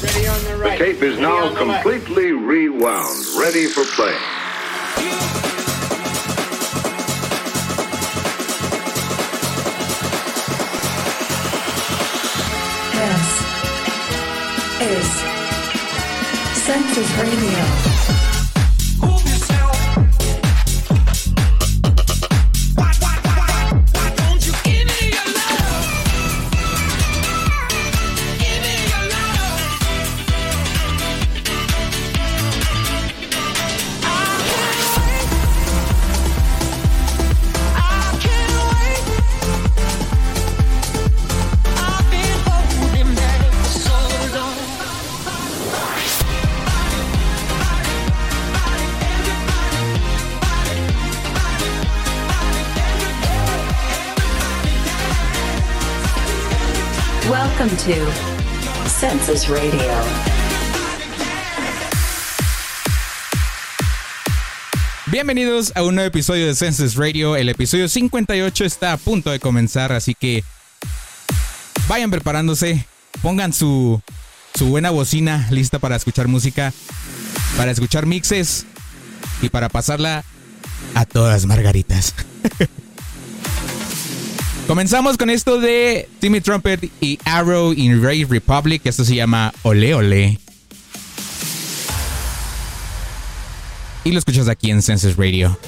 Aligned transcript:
The 0.00 0.74
tape 0.78 1.02
is 1.02 1.18
now 1.18 1.52
completely 1.56 2.30
rewound, 2.30 3.26
ready 3.36 3.66
for 3.66 3.84
play. 3.96 4.14
This 12.94 13.26
is 14.86 15.08
Census 16.62 17.10
Radio. 17.18 18.17
Bienvenidos 65.06 65.72
a 65.76 65.84
un 65.84 65.94
nuevo 65.94 66.08
episodio 66.08 66.46
de 66.46 66.56
Census 66.56 66.96
Radio. 66.96 67.36
El 67.36 67.48
episodio 67.48 67.88
58 67.88 68.64
está 68.64 68.92
a 68.92 68.96
punto 68.96 69.30
de 69.30 69.38
comenzar, 69.38 69.92
así 69.92 70.14
que 70.14 70.42
vayan 71.86 72.10
preparándose, 72.10 72.84
pongan 73.22 73.52
su, 73.52 74.02
su 74.54 74.66
buena 74.66 74.90
bocina 74.90 75.46
lista 75.50 75.78
para 75.78 75.94
escuchar 75.94 76.26
música, 76.26 76.72
para 77.56 77.70
escuchar 77.70 78.06
mixes 78.06 78.66
y 79.40 79.50
para 79.50 79.68
pasarla 79.68 80.24
a 80.94 81.04
todas 81.04 81.46
margaritas. 81.46 82.12
Comenzamos 84.68 85.16
con 85.16 85.30
esto 85.30 85.58
de 85.58 86.10
Timmy 86.20 86.42
Trumpet 86.42 86.90
y 87.00 87.18
Arrow 87.24 87.72
in 87.72 88.02
Ray 88.04 88.24
Republic. 88.24 88.82
Esto 88.84 89.02
se 89.02 89.14
llama 89.14 89.50
Ole 89.62 89.94
Ole. 89.94 90.38
Y 94.04 94.12
lo 94.12 94.18
escuchas 94.18 94.46
aquí 94.46 94.70
en 94.70 94.82
Census 94.82 95.16
Radio. 95.16 95.58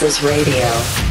Census 0.00 0.22
Radio. 0.22 1.09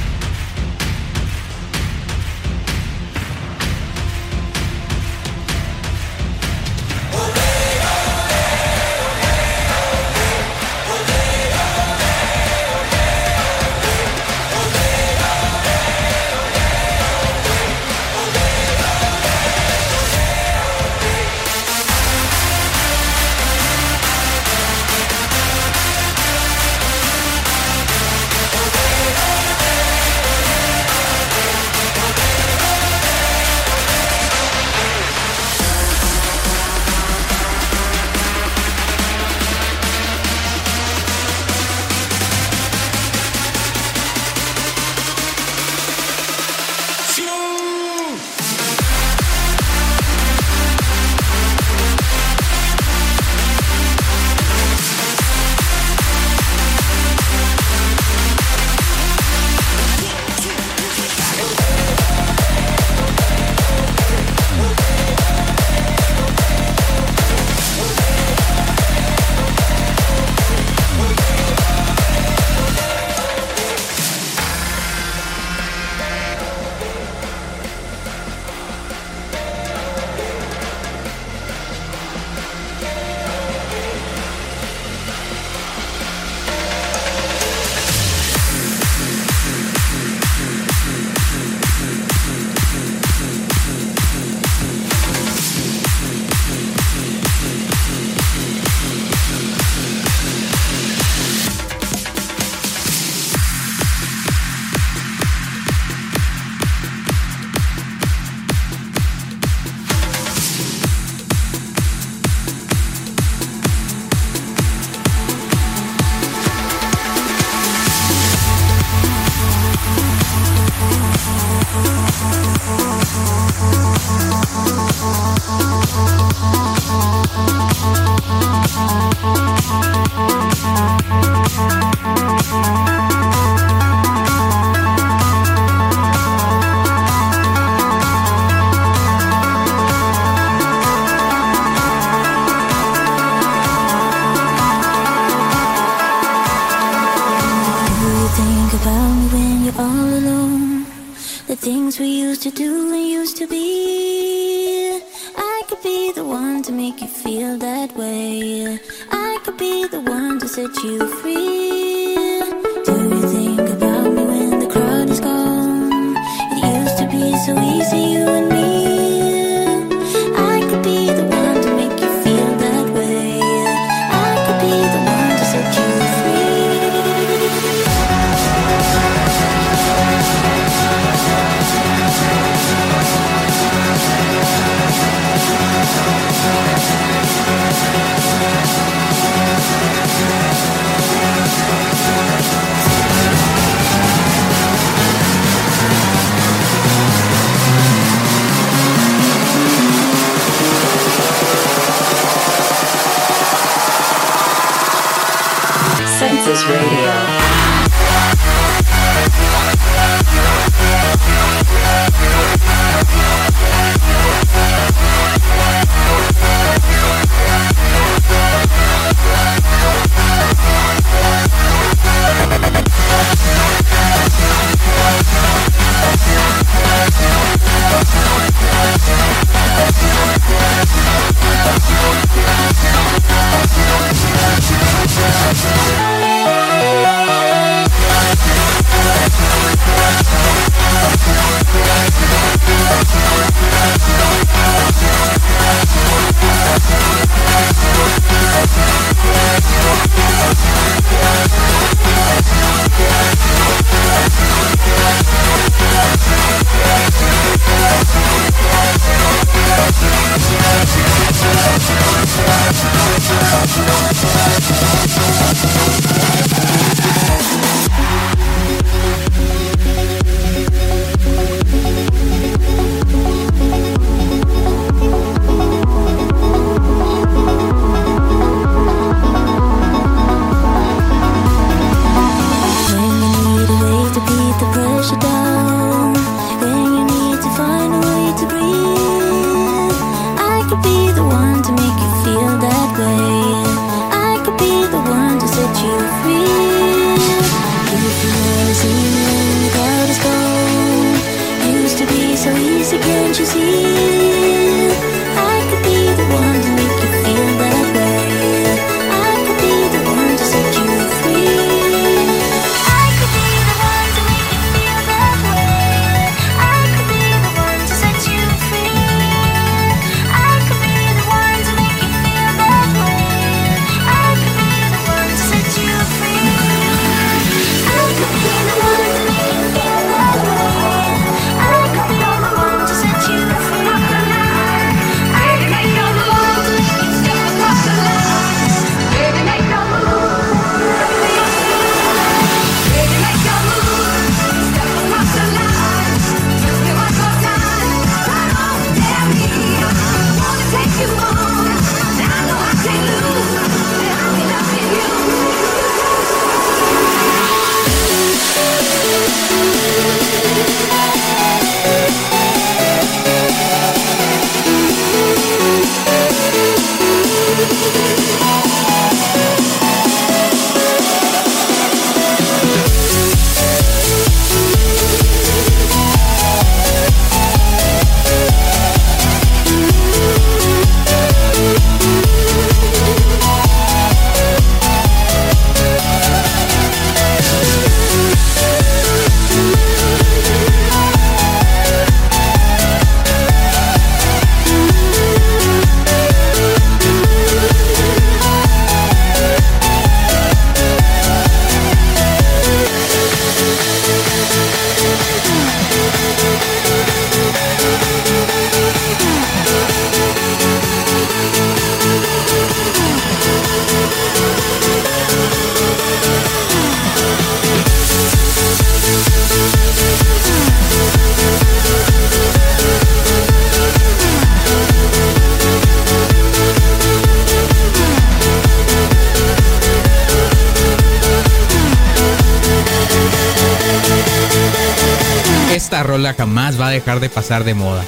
Dejar 437.00 437.22
de 437.22 437.30
pasar 437.30 437.64
de 437.64 437.74
moda. 437.74 438.04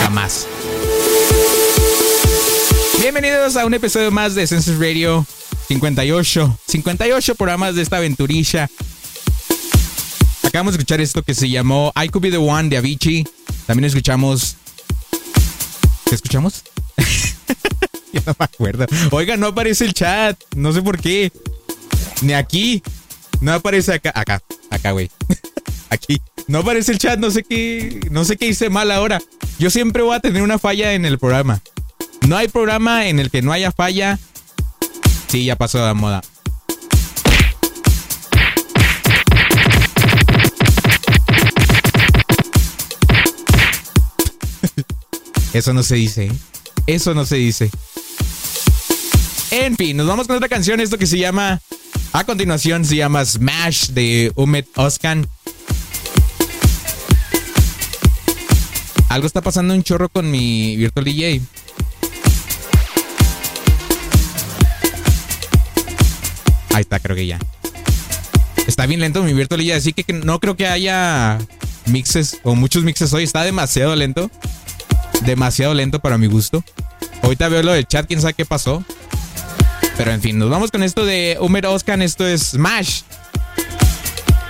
Jamás. 0.00 0.48
Bienvenidos 3.00 3.54
a 3.56 3.64
un 3.64 3.72
episodio 3.72 4.10
más 4.10 4.34
de 4.34 4.48
Census 4.48 4.76
Radio 4.80 5.24
58. 5.68 6.58
58 6.66 7.34
programas 7.36 7.76
de 7.76 7.82
esta 7.82 7.98
aventurilla. 7.98 8.68
Acabamos 10.42 10.72
de 10.72 10.78
escuchar 10.78 11.00
esto 11.00 11.22
que 11.22 11.34
se 11.34 11.48
llamó 11.48 11.92
I 11.94 12.08
Could 12.08 12.24
Be 12.24 12.30
the 12.32 12.36
One 12.36 12.68
de 12.68 12.78
Avicii. 12.78 13.24
También 13.66 13.84
escuchamos. 13.84 14.56
¿Qué 16.08 16.16
escuchamos? 16.16 16.64
ya 18.12 18.22
no 18.26 18.34
me 18.36 18.44
acuerdo. 18.44 18.86
Oiga, 19.12 19.36
no 19.36 19.46
aparece 19.46 19.84
el 19.84 19.94
chat. 19.94 20.36
No 20.56 20.72
sé 20.72 20.82
por 20.82 21.00
qué. 21.00 21.30
Ni 22.22 22.32
aquí. 22.32 22.82
No 23.40 23.52
aparece 23.52 23.94
acá. 23.94 24.10
Acá. 24.16 24.42
Acá, 24.68 24.90
güey. 24.90 25.12
aquí. 25.90 26.20
No 26.46 26.58
aparece 26.58 26.92
el 26.92 26.98
chat. 26.98 27.18
No 27.18 27.30
sé 27.30 27.42
qué. 27.42 28.00
No 28.10 28.24
sé 28.24 28.36
qué 28.36 28.46
hice 28.46 28.70
mal 28.70 28.90
ahora. 28.90 29.20
Yo 29.58 29.70
siempre 29.70 30.02
voy 30.02 30.14
a 30.16 30.20
tener 30.20 30.42
una 30.42 30.58
falla 30.58 30.92
en 30.94 31.04
el 31.04 31.18
programa. 31.18 31.60
No 32.26 32.36
hay 32.36 32.48
programa 32.48 33.06
en 33.06 33.18
el 33.20 33.30
que 33.30 33.42
no 33.42 33.52
haya 33.52 33.72
falla. 33.72 34.18
Sí, 35.28 35.44
ya 35.44 35.56
pasó 35.56 35.84
de 35.84 35.94
moda. 35.94 36.22
Eso 45.52 45.72
no 45.72 45.82
se 45.82 45.94
dice. 45.96 46.26
¿eh? 46.26 46.32
Eso 46.86 47.14
no 47.14 47.24
se 47.24 47.36
dice. 47.36 47.70
En 49.50 49.76
fin, 49.76 49.96
nos 49.96 50.06
vamos 50.06 50.26
con 50.26 50.36
otra 50.36 50.48
canción. 50.48 50.80
Esto 50.80 50.98
que 50.98 51.06
se 51.06 51.18
llama. 51.18 51.60
A 52.12 52.24
continuación 52.24 52.84
se 52.84 52.96
llama 52.96 53.24
Smash 53.24 53.88
de 53.88 54.32
Umet 54.36 54.66
Oskan. 54.76 55.28
Algo 59.08 59.26
está 59.26 59.40
pasando 59.40 59.74
un 59.74 59.82
chorro 59.82 60.08
con 60.08 60.30
mi 60.30 60.76
Virtual 60.76 61.04
DJ. 61.04 61.40
Ahí 66.74 66.80
está, 66.80 66.98
creo 67.00 67.16
que 67.16 67.26
ya. 67.26 67.38
Está 68.66 68.86
bien 68.86 69.00
lento 69.00 69.22
mi 69.22 69.32
Virtual 69.32 69.60
DJ, 69.60 69.74
así 69.74 69.92
que 69.92 70.12
no 70.12 70.40
creo 70.40 70.56
que 70.56 70.66
haya 70.66 71.38
mixes 71.86 72.40
o 72.42 72.54
muchos 72.54 72.84
mixes 72.84 73.12
hoy. 73.12 73.22
Está 73.22 73.44
demasiado 73.44 73.94
lento. 73.96 74.30
Demasiado 75.24 75.72
lento 75.72 76.00
para 76.00 76.18
mi 76.18 76.26
gusto. 76.26 76.62
Ahorita 77.22 77.48
veo 77.48 77.62
lo 77.62 77.72
del 77.72 77.86
chat, 77.86 78.06
quién 78.06 78.20
sabe 78.20 78.34
qué 78.34 78.44
pasó. 78.44 78.84
Pero 79.96 80.12
en 80.12 80.20
fin, 80.20 80.38
nos 80.38 80.50
vamos 80.50 80.70
con 80.70 80.82
esto 80.82 81.06
de 81.06 81.36
Homer 81.40 81.66
Oscan. 81.66 82.02
Esto 82.02 82.26
es 82.26 82.50
Smash. 82.50 83.02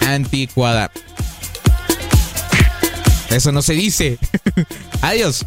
Anticuada. 0.00 0.90
Eso 3.30 3.52
no 3.52 3.62
se 3.62 3.74
dice. 3.74 4.18
Adiós. 5.02 5.44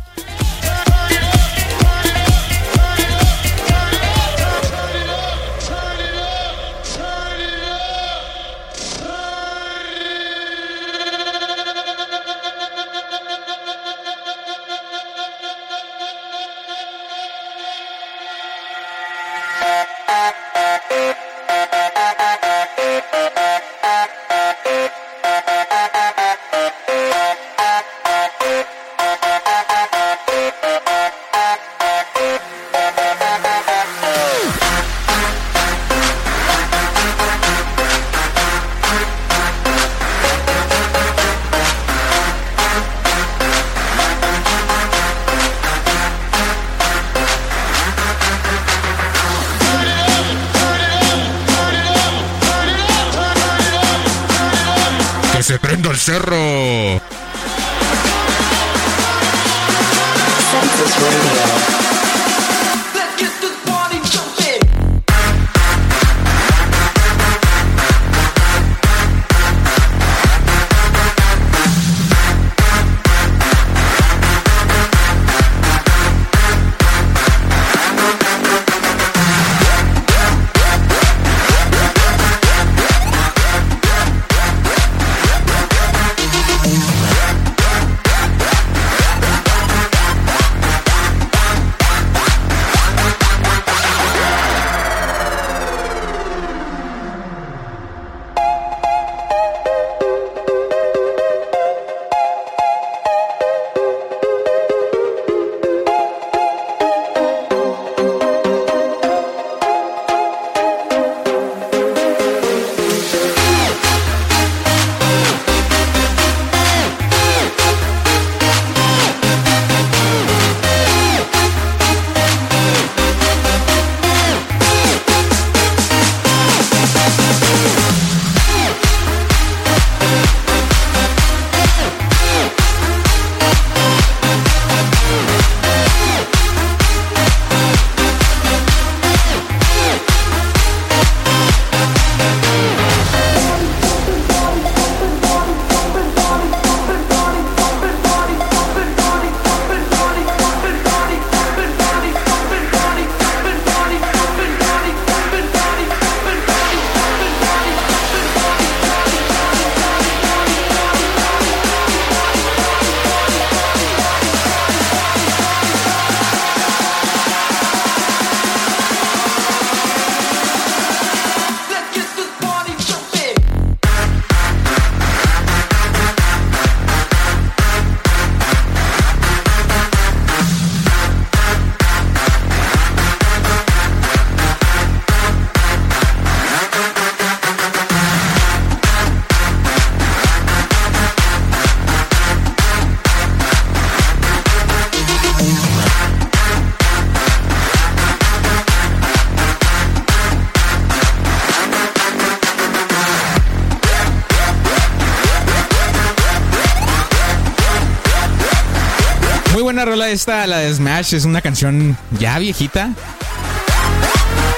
Buena 209.79 209.91
rola 209.91 210.09
esta, 210.09 210.45
la 210.45 210.57
de 210.57 210.73
Smash. 210.73 211.13
Es 211.13 211.23
una 211.23 211.41
canción 211.41 211.97
ya 212.19 212.37
viejita. 212.37 212.91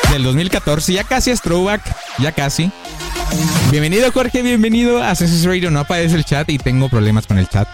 Del 0.10 0.24
2014. 0.24 0.94
Ya 0.94 1.04
casi 1.04 1.30
es 1.30 1.42
throwback. 1.42 1.82
Ya 2.18 2.32
casi. 2.32 2.72
Bienvenido 3.70 4.12
Jorge, 4.12 4.42
bienvenido 4.42 5.04
a 5.04 5.14
Census 5.14 5.44
Radio. 5.44 5.70
No 5.70 5.82
aparece 5.82 6.16
el 6.16 6.26
chat 6.26 6.50
y 6.50 6.58
tengo 6.58 6.90
problemas 6.90 7.28
con 7.28 7.38
el 7.38 7.48
chat. 7.48 7.68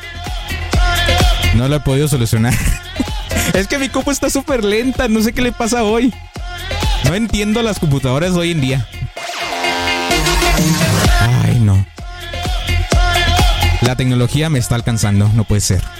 No 1.56 1.70
lo 1.70 1.78
he 1.78 1.80
podido 1.80 2.10
solucionar. 2.10 2.54
es 3.54 3.68
que 3.68 3.78
mi 3.78 3.88
compu 3.88 4.12
está 4.12 4.30
súper 4.30 4.66
lenta, 4.66 5.08
no 5.08 5.22
sé 5.22 5.32
qué 5.32 5.42
le 5.42 5.54
pasa 5.54 5.84
hoy. 5.84 6.14
No 7.06 7.16
entiendo 7.16 7.62
las 7.62 7.80
computadoras 7.80 8.32
hoy 8.32 8.52
en 8.52 8.60
día. 8.60 8.88
Ay, 11.46 11.60
no. 11.62 11.86
La 13.82 13.96
tecnología 13.96 14.50
me 14.50 14.60
está 14.60 14.76
alcanzando, 14.76 15.30
no 15.34 15.46
puede 15.46 15.62
ser. 15.62 15.97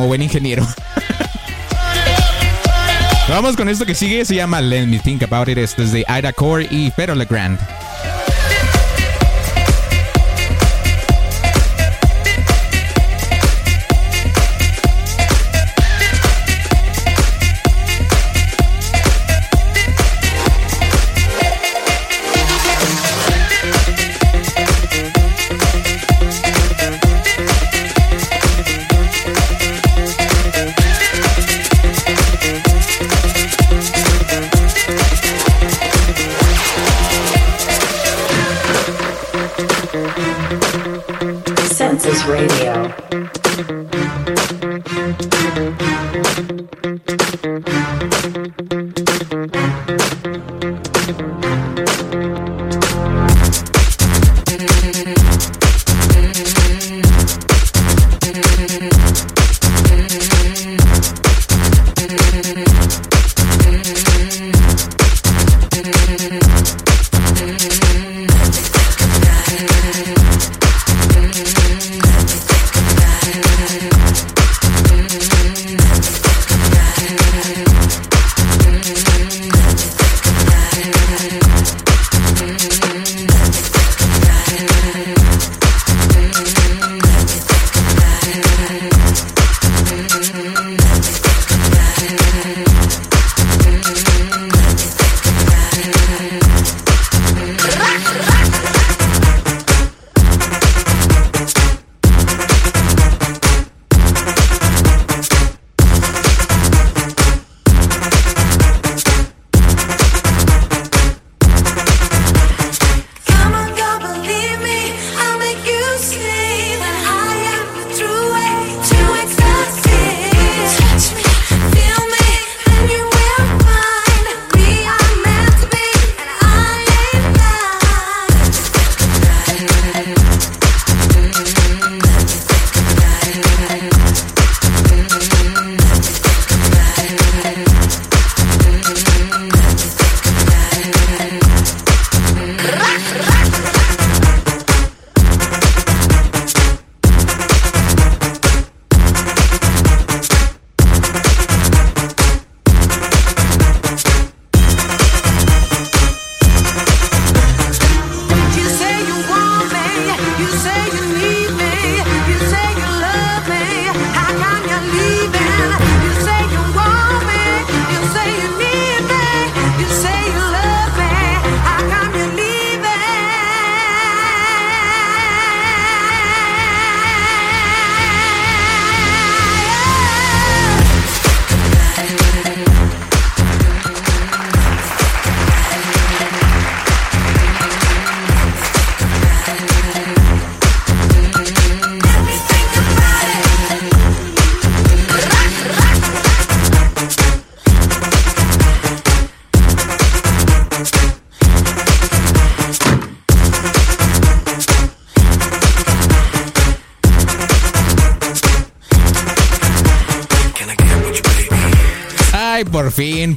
Como 0.00 0.08
buen 0.08 0.22
ingeniero. 0.22 0.66
Vamos 3.28 3.54
con 3.54 3.68
esto 3.68 3.84
que 3.84 3.94
sigue, 3.94 4.24
se 4.24 4.34
llama 4.34 4.62
Let 4.62 4.86
Me 4.86 4.98
Think 4.98 5.24
About 5.24 5.50
It. 5.50 5.58
Es 5.58 5.92
de 5.92 6.06
Ida 6.08 6.32
Core 6.32 6.66
y 6.70 6.90
Pero 6.92 7.14
Legrand. 7.14 7.60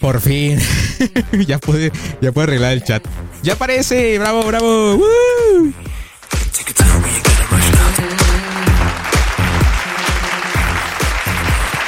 Por 0.03 0.19
fin, 0.19 0.59
ya 1.47 1.57
pude, 1.59 1.89
ya 2.19 2.31
arreglar 2.35 2.73
el 2.73 2.83
chat. 2.83 3.01
Ya 3.41 3.53
aparece, 3.53 4.19
bravo, 4.19 4.43
bravo. 4.43 4.97
¡Woo! 4.97 5.73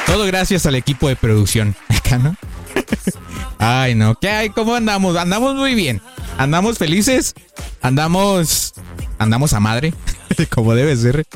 Todo 0.06 0.24
gracias 0.26 0.64
al 0.66 0.76
equipo 0.76 1.08
de 1.08 1.16
producción. 1.16 1.74
Acá. 1.88 2.36
Ay, 3.58 3.94
no. 3.94 4.14
¿Qué 4.18 4.30
hay? 4.30 4.50
¿Cómo 4.50 4.74
andamos? 4.74 5.16
Andamos 5.16 5.54
muy 5.56 5.74
bien. 5.74 6.00
Andamos 6.38 6.78
felices. 6.78 7.34
Andamos. 7.82 8.74
Andamos 9.18 9.52
a 9.52 9.60
madre. 9.60 9.92
Como 10.50 10.74
debe 10.74 10.96
ser. 10.96 11.26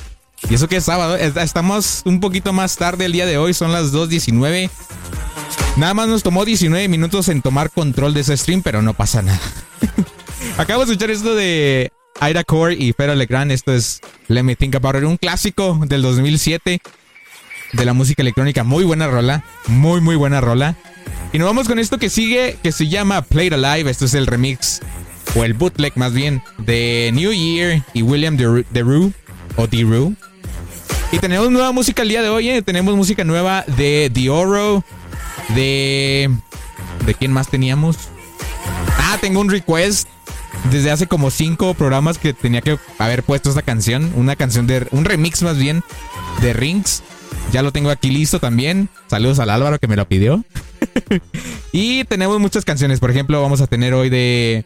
Y 0.48 0.54
eso 0.54 0.68
que 0.68 0.76
es 0.76 0.84
sábado. 0.84 1.16
Es- 1.16 1.36
Estamos 1.36 2.02
un 2.04 2.20
poquito 2.20 2.52
más 2.52 2.76
tarde 2.76 3.04
el 3.06 3.12
día 3.12 3.26
de 3.26 3.38
hoy. 3.38 3.52
Son 3.54 3.72
las 3.72 3.92
2.19. 3.92 4.70
Nada 5.80 5.94
más 5.94 6.08
nos 6.08 6.22
tomó 6.22 6.44
19 6.44 6.88
minutos 6.88 7.28
en 7.30 7.40
tomar 7.40 7.70
control 7.70 8.12
de 8.12 8.20
ese 8.20 8.36
stream, 8.36 8.60
pero 8.60 8.82
no 8.82 8.92
pasa 8.92 9.22
nada. 9.22 9.40
Acabo 10.58 10.84
de 10.84 10.92
escuchar 10.92 11.10
esto 11.10 11.34
de 11.34 11.90
Ida 12.20 12.44
Core 12.44 12.74
y 12.78 12.92
Pedro 12.92 13.14
Legrand. 13.14 13.50
Esto 13.50 13.72
es 13.72 14.02
Let 14.28 14.42
Me 14.42 14.56
Think 14.56 14.74
About 14.74 14.96
It, 14.96 15.04
un 15.04 15.16
clásico 15.16 15.80
del 15.86 16.02
2007 16.02 16.82
de 17.72 17.84
la 17.86 17.94
música 17.94 18.20
electrónica. 18.20 18.62
Muy 18.62 18.84
buena 18.84 19.08
rola, 19.08 19.42
muy, 19.68 20.02
muy 20.02 20.16
buena 20.16 20.42
rola. 20.42 20.76
Y 21.32 21.38
nos 21.38 21.46
vamos 21.46 21.66
con 21.66 21.78
esto 21.78 21.96
que 21.96 22.10
sigue, 22.10 22.58
que 22.62 22.72
se 22.72 22.88
llama 22.88 23.22
Play 23.22 23.46
It 23.46 23.54
Alive. 23.54 23.90
Esto 23.90 24.04
es 24.04 24.12
el 24.12 24.26
remix, 24.26 24.80
o 25.34 25.44
el 25.44 25.54
bootleg 25.54 25.94
más 25.96 26.12
bien, 26.12 26.42
de 26.58 27.10
New 27.14 27.32
Year 27.32 27.82
y 27.94 28.02
William 28.02 28.36
Deru- 28.36 28.66
Deru, 28.70 29.14
o 29.56 29.66
Deru. 29.66 30.14
Y 31.10 31.18
tenemos 31.20 31.50
nueva 31.50 31.72
música 31.72 32.02
el 32.02 32.10
día 32.10 32.20
de 32.20 32.28
hoy, 32.28 32.50
¿eh? 32.50 32.60
Tenemos 32.60 32.94
música 32.96 33.24
nueva 33.24 33.64
de 33.78 34.10
Dioro, 34.12 34.84
de... 35.54 36.30
¿De 37.06 37.14
quién 37.14 37.32
más 37.32 37.48
teníamos? 37.48 37.96
Ah, 38.98 39.18
tengo 39.20 39.40
un 39.40 39.50
request 39.50 40.08
desde 40.70 40.90
hace 40.90 41.06
como 41.06 41.30
cinco 41.30 41.74
programas 41.74 42.18
que 42.18 42.32
tenía 42.34 42.60
que 42.60 42.78
haber 42.98 43.22
puesto 43.22 43.48
esta 43.48 43.62
canción. 43.62 44.12
Una 44.16 44.36
canción 44.36 44.66
de. 44.66 44.86
Un 44.90 45.04
remix 45.04 45.42
más 45.42 45.56
bien 45.58 45.82
de 46.42 46.52
Rings. 46.52 47.02
Ya 47.52 47.62
lo 47.62 47.72
tengo 47.72 47.90
aquí 47.90 48.10
listo 48.10 48.38
también. 48.38 48.88
Saludos 49.08 49.38
al 49.38 49.50
Álvaro 49.50 49.78
que 49.78 49.88
me 49.88 49.96
lo 49.96 50.06
pidió. 50.06 50.44
y 51.72 52.04
tenemos 52.04 52.38
muchas 52.38 52.64
canciones. 52.64 53.00
Por 53.00 53.10
ejemplo, 53.10 53.40
vamos 53.40 53.60
a 53.60 53.66
tener 53.66 53.94
hoy 53.94 54.10
de 54.10 54.64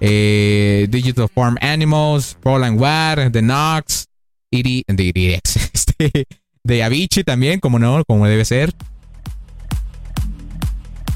eh, 0.00 0.86
Digital 0.90 1.28
Farm 1.34 1.56
Animals, 1.60 2.36
Roland 2.44 2.80
War, 2.80 3.30
The 3.32 3.40
Knox, 3.40 4.06
de 4.50 4.82
Irirex, 4.96 5.56
este, 5.74 6.26
de 6.62 6.82
Avicii 6.82 7.24
también, 7.24 7.60
como 7.60 7.78
no, 7.78 8.04
como 8.06 8.26
debe 8.26 8.44
ser. 8.44 8.72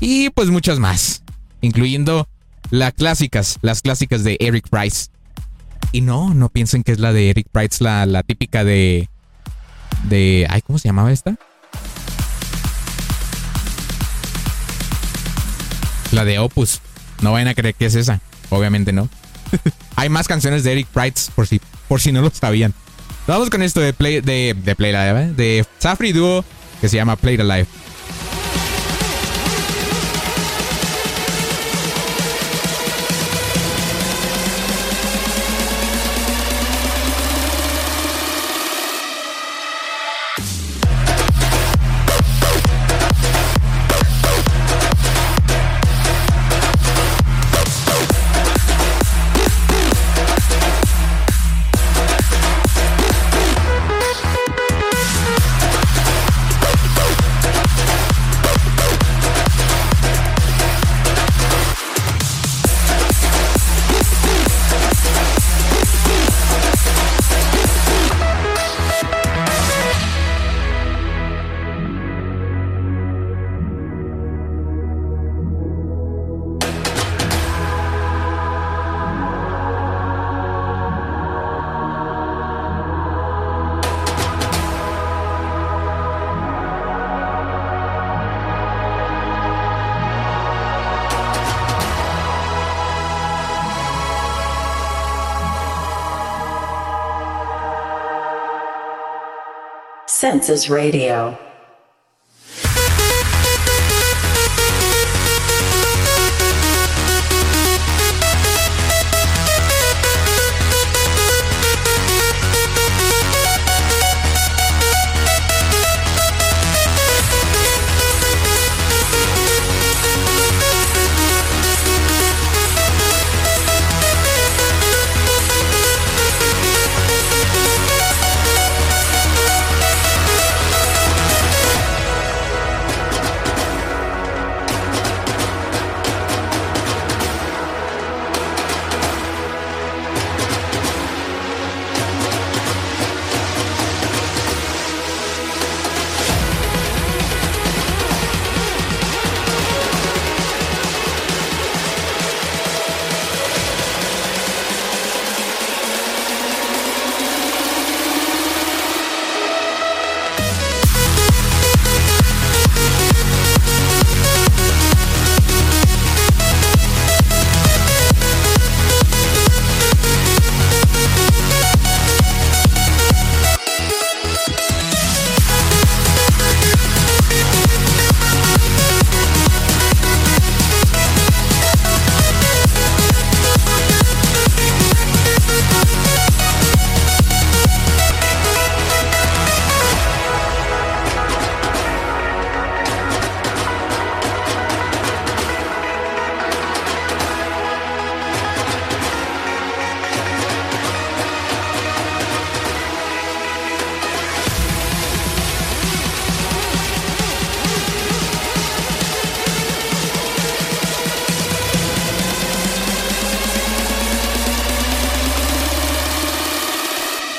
Y 0.06 0.28
pues 0.28 0.50
muchas 0.50 0.78
más, 0.78 1.22
incluyendo 1.62 2.28
las 2.68 2.92
clásicas, 2.92 3.58
las 3.62 3.80
clásicas 3.80 4.22
de 4.22 4.36
Eric 4.38 4.68
Price. 4.68 5.06
Y 5.92 6.02
no, 6.02 6.34
no 6.34 6.50
piensen 6.50 6.82
que 6.82 6.92
es 6.92 6.98
la 6.98 7.14
de 7.14 7.30
Eric 7.30 7.46
Price, 7.50 7.82
la, 7.82 8.04
la 8.04 8.22
típica 8.22 8.64
de. 8.64 9.08
de. 10.10 10.46
Ay, 10.50 10.60
¿cómo 10.60 10.78
se 10.78 10.88
llamaba 10.88 11.10
esta? 11.10 11.36
La 16.12 16.26
de 16.26 16.38
Opus. 16.38 16.82
No 17.22 17.32
vayan 17.32 17.48
a 17.48 17.54
creer 17.54 17.74
que 17.74 17.86
es 17.86 17.94
esa. 17.94 18.20
Obviamente 18.50 18.92
no. 18.92 19.08
Hay 19.96 20.10
más 20.10 20.28
canciones 20.28 20.64
de 20.64 20.72
Eric 20.72 20.88
Price 20.88 21.32
por 21.34 21.46
si, 21.46 21.62
por 21.88 22.02
si 22.02 22.12
no 22.12 22.20
lo 22.20 22.28
sabían. 22.28 22.74
Vamos 23.26 23.48
con 23.48 23.62
esto 23.62 23.80
de 23.80 23.94
Play, 23.94 24.20
de, 24.20 24.54
de 24.54 24.76
Play 24.76 24.92
Live, 24.92 25.22
¿eh? 25.22 25.32
de 25.34 25.66
Safri 25.78 26.12
Duo 26.12 26.44
que 26.82 26.90
se 26.90 26.96
llama 26.96 27.16
Play 27.16 27.38
the 27.38 27.44
Live. 27.44 27.68
Census 100.54 100.70
Radio. 100.70 101.43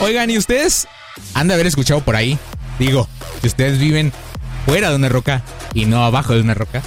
Oigan, 0.06 0.30
¿y 0.30 0.38
ustedes 0.38 0.88
han 1.34 1.48
de 1.48 1.56
haber 1.56 1.66
escuchado 1.66 2.00
por 2.02 2.16
ahí? 2.16 2.38
Digo, 2.78 3.10
si 3.42 3.48
ustedes 3.48 3.80
viven 3.80 4.14
fuera 4.68 4.92
de 4.92 4.98
una 4.98 5.10
roca 5.10 5.42
y 5.74 5.86
no 5.86 6.06
abajo 6.06 6.36
de 6.36 6.42
una 6.42 6.54
roca, 6.54 6.84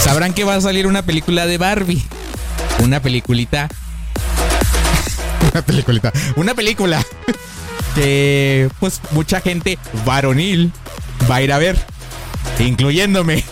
sabrán 0.00 0.32
que 0.32 0.44
va 0.44 0.54
a 0.54 0.62
salir 0.62 0.86
una 0.86 1.02
película 1.02 1.46
de 1.46 1.58
Barbie. 1.58 2.02
Una 2.78 3.02
peliculita. 3.02 3.68
una 5.52 5.60
peliculita. 5.60 6.10
Una 6.36 6.54
película 6.54 7.04
que, 7.94 8.70
pues, 8.80 9.02
mucha 9.10 9.42
gente 9.42 9.78
varonil 10.06 10.72
va 11.30 11.34
a 11.34 11.42
ir 11.42 11.52
a 11.52 11.58
ver, 11.58 11.76
incluyéndome. 12.60 13.44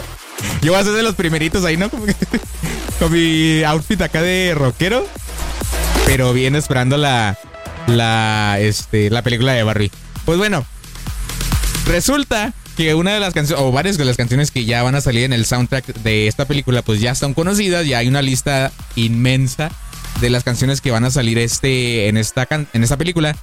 Yo 0.62 0.72
voy 0.72 0.80
a 0.80 0.84
ser 0.84 0.94
de 0.94 1.02
los 1.02 1.16
primeritos 1.16 1.66
ahí, 1.66 1.76
¿no? 1.76 1.90
Con 1.90 3.12
mi 3.12 3.62
outfit 3.62 4.00
acá 4.00 4.22
de 4.22 4.54
rockero. 4.56 5.06
Pero 6.06 6.32
bien 6.32 6.56
esperando 6.56 6.96
la, 6.96 7.36
la, 7.88 8.56
este, 8.60 9.10
la 9.10 9.22
película 9.22 9.52
de 9.52 9.62
Barbie. 9.62 9.90
Pues 10.24 10.38
bueno, 10.38 10.64
resulta 11.86 12.52
que 12.76 12.94
una 12.94 13.12
de 13.12 13.20
las 13.20 13.34
canciones, 13.34 13.64
o 13.64 13.72
varias 13.72 13.98
de 13.98 14.04
las 14.04 14.16
canciones 14.16 14.50
que 14.50 14.64
ya 14.64 14.82
van 14.82 14.94
a 14.94 15.00
salir 15.00 15.24
en 15.24 15.32
el 15.32 15.44
soundtrack 15.46 15.86
de 16.02 16.28
esta 16.28 16.44
película, 16.44 16.82
pues 16.82 17.00
ya 17.00 17.10
están 17.10 17.34
conocidas. 17.34 17.86
Ya 17.86 17.98
hay 17.98 18.08
una 18.08 18.22
lista 18.22 18.70
inmensa 18.94 19.70
de 20.20 20.30
las 20.30 20.44
canciones 20.44 20.80
que 20.80 20.90
van 20.90 21.04
a 21.04 21.10
salir 21.10 21.38
este, 21.38 22.08
en, 22.08 22.16
esta, 22.16 22.46
en 22.50 22.84
esta 22.84 22.96
película. 22.96 23.34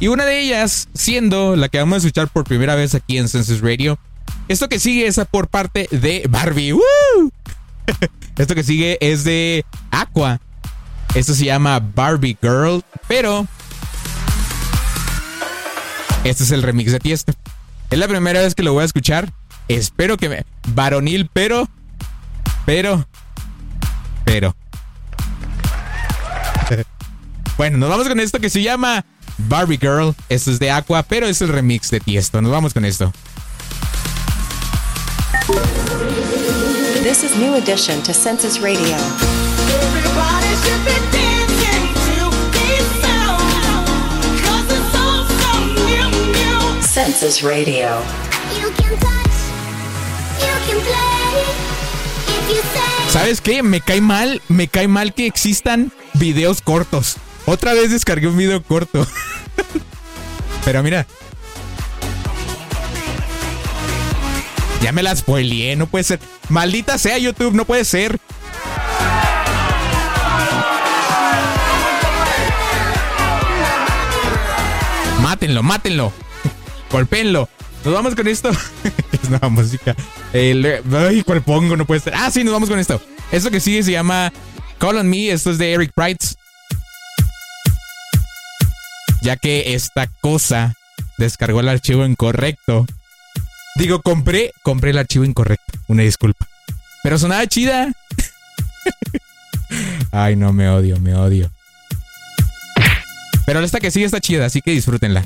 Y 0.00 0.08
una 0.08 0.24
de 0.24 0.40
ellas 0.40 0.88
siendo 0.94 1.54
la 1.54 1.68
que 1.68 1.78
vamos 1.78 1.96
a 1.96 1.98
escuchar 1.98 2.28
por 2.28 2.44
primera 2.44 2.74
vez 2.74 2.94
aquí 2.94 3.18
en 3.18 3.28
Census 3.28 3.60
Radio. 3.60 3.98
Esto 4.48 4.68
que 4.68 4.78
sigue 4.78 5.06
es 5.06 5.20
por 5.30 5.48
parte 5.48 5.88
de 5.90 6.24
Barbie. 6.28 6.74
Esto 8.38 8.54
que 8.54 8.64
sigue 8.64 8.98
es 9.00 9.24
de 9.24 9.64
Aqua. 9.90 10.40
Esto 11.14 11.34
se 11.34 11.44
llama 11.44 11.78
Barbie 11.78 12.38
Girl, 12.40 12.82
pero 13.06 13.46
este 16.24 16.44
es 16.44 16.50
el 16.50 16.62
remix 16.62 16.92
de 16.92 17.00
Tiesto. 17.00 17.32
Es 17.90 17.98
la 17.98 18.08
primera 18.08 18.40
vez 18.40 18.54
que 18.54 18.62
lo 18.62 18.72
voy 18.72 18.82
a 18.82 18.86
escuchar. 18.86 19.32
Espero 19.68 20.16
que 20.16 20.28
me. 20.28 20.46
Varonil, 20.68 21.28
pero. 21.32 21.68
Pero. 22.64 23.06
Pero. 24.24 24.56
bueno, 27.56 27.78
nos 27.78 27.88
vamos 27.88 28.08
con 28.08 28.20
esto 28.20 28.40
que 28.40 28.50
se 28.50 28.62
llama 28.62 29.04
Barbie 29.36 29.78
Girl. 29.78 30.14
Esto 30.28 30.50
es 30.50 30.58
de 30.58 30.70
Aqua, 30.70 31.02
pero 31.02 31.26
es 31.26 31.42
el 31.42 31.48
remix 31.48 31.90
de 31.90 32.00
Tiesto. 32.00 32.40
Nos 32.40 32.52
vamos 32.52 32.72
con 32.72 32.84
esto. 32.84 33.12
This 37.02 37.24
is 37.24 37.36
New 37.36 37.54
Edition 37.56 38.00
to 38.04 38.14
Census 38.14 38.60
Radio. 38.60 38.96
Everybody 39.84 40.54
should 40.62 40.84
be 40.84 41.21
you 52.48 52.60
say 52.74 53.08
¿Sabes 53.08 53.40
qué? 53.40 53.62
Me 53.62 53.80
cae 53.80 54.02
mal, 54.02 54.42
me 54.48 54.68
cae 54.68 54.88
mal 54.88 55.14
que 55.14 55.26
existan 55.26 55.90
videos 56.12 56.60
cortos. 56.60 57.16
Otra 57.46 57.72
vez 57.72 57.90
descargué 57.90 58.26
un 58.26 58.36
video 58.36 58.62
corto. 58.62 59.06
Pero 60.66 60.82
mira. 60.82 61.06
Ya 64.82 64.92
me 64.92 65.02
la 65.02 65.16
spoileé, 65.16 65.76
no 65.76 65.86
puede 65.86 66.04
ser. 66.04 66.20
Maldita 66.50 66.98
sea 66.98 67.16
YouTube, 67.16 67.54
no 67.54 67.64
puede 67.64 67.86
ser. 67.86 68.18
Mátenlo, 75.22 75.62
mátenlo. 75.62 76.12
Golpéenlo. 76.92 77.48
Nos 77.84 77.94
vamos 77.94 78.14
con 78.14 78.28
esto. 78.28 78.50
es 79.22 79.28
nueva 79.30 79.48
música. 79.48 79.96
El- 80.32 80.82
ay, 80.94 81.22
¿cuál 81.24 81.42
pongo? 81.42 81.76
No 81.76 81.84
puede 81.86 82.00
ser. 82.00 82.14
Ah, 82.14 82.30
sí, 82.30 82.44
nos 82.44 82.52
vamos 82.52 82.68
con 82.68 82.78
esto. 82.78 83.00
Esto 83.32 83.50
que 83.50 83.58
sigue 83.60 83.82
se 83.82 83.90
llama 83.92 84.32
Call 84.78 84.98
on 84.98 85.08
Me. 85.08 85.30
Esto 85.30 85.50
es 85.50 85.58
de 85.58 85.72
Eric 85.72 85.92
Price. 85.94 86.36
Ya 89.22 89.36
que 89.36 89.74
esta 89.74 90.06
cosa 90.20 90.74
descargó 91.16 91.60
el 91.60 91.68
archivo 91.68 92.04
incorrecto. 92.04 92.86
Digo, 93.76 94.02
compré, 94.02 94.52
compré 94.62 94.90
el 94.90 94.98
archivo 94.98 95.24
incorrecto. 95.24 95.78
Una 95.88 96.02
disculpa. 96.02 96.46
Pero 97.02 97.18
sonaba 97.18 97.46
chida. 97.46 97.92
Ay, 100.12 100.36
no, 100.36 100.52
me 100.52 100.68
odio, 100.68 100.98
me 101.00 101.14
odio. 101.14 101.50
Pero 103.46 103.60
esta 103.60 103.80
que 103.80 103.90
sigue 103.90 104.04
está 104.04 104.20
chida, 104.20 104.46
así 104.46 104.60
que 104.60 104.70
disfrútenla. 104.72 105.24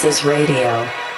Census 0.00 0.24
Radio. 0.24 1.09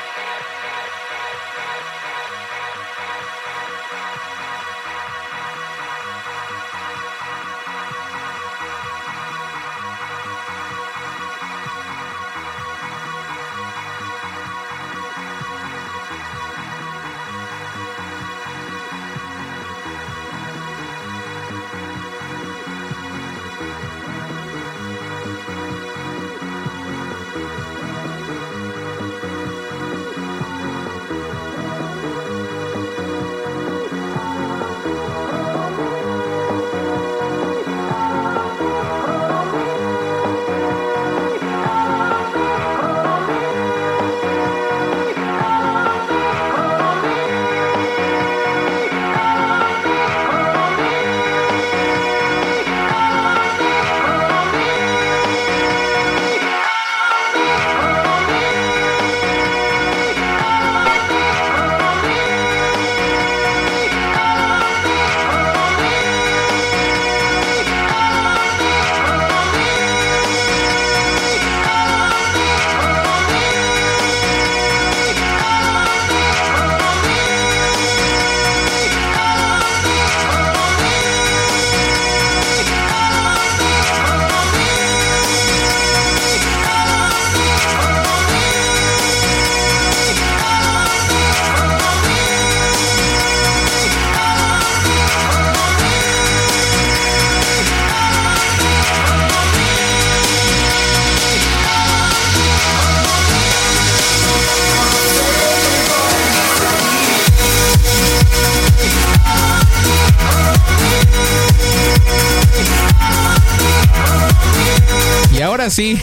Sí, 115.73 115.99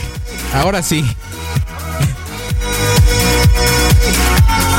ahora 0.52 0.82
sí. 0.82 1.04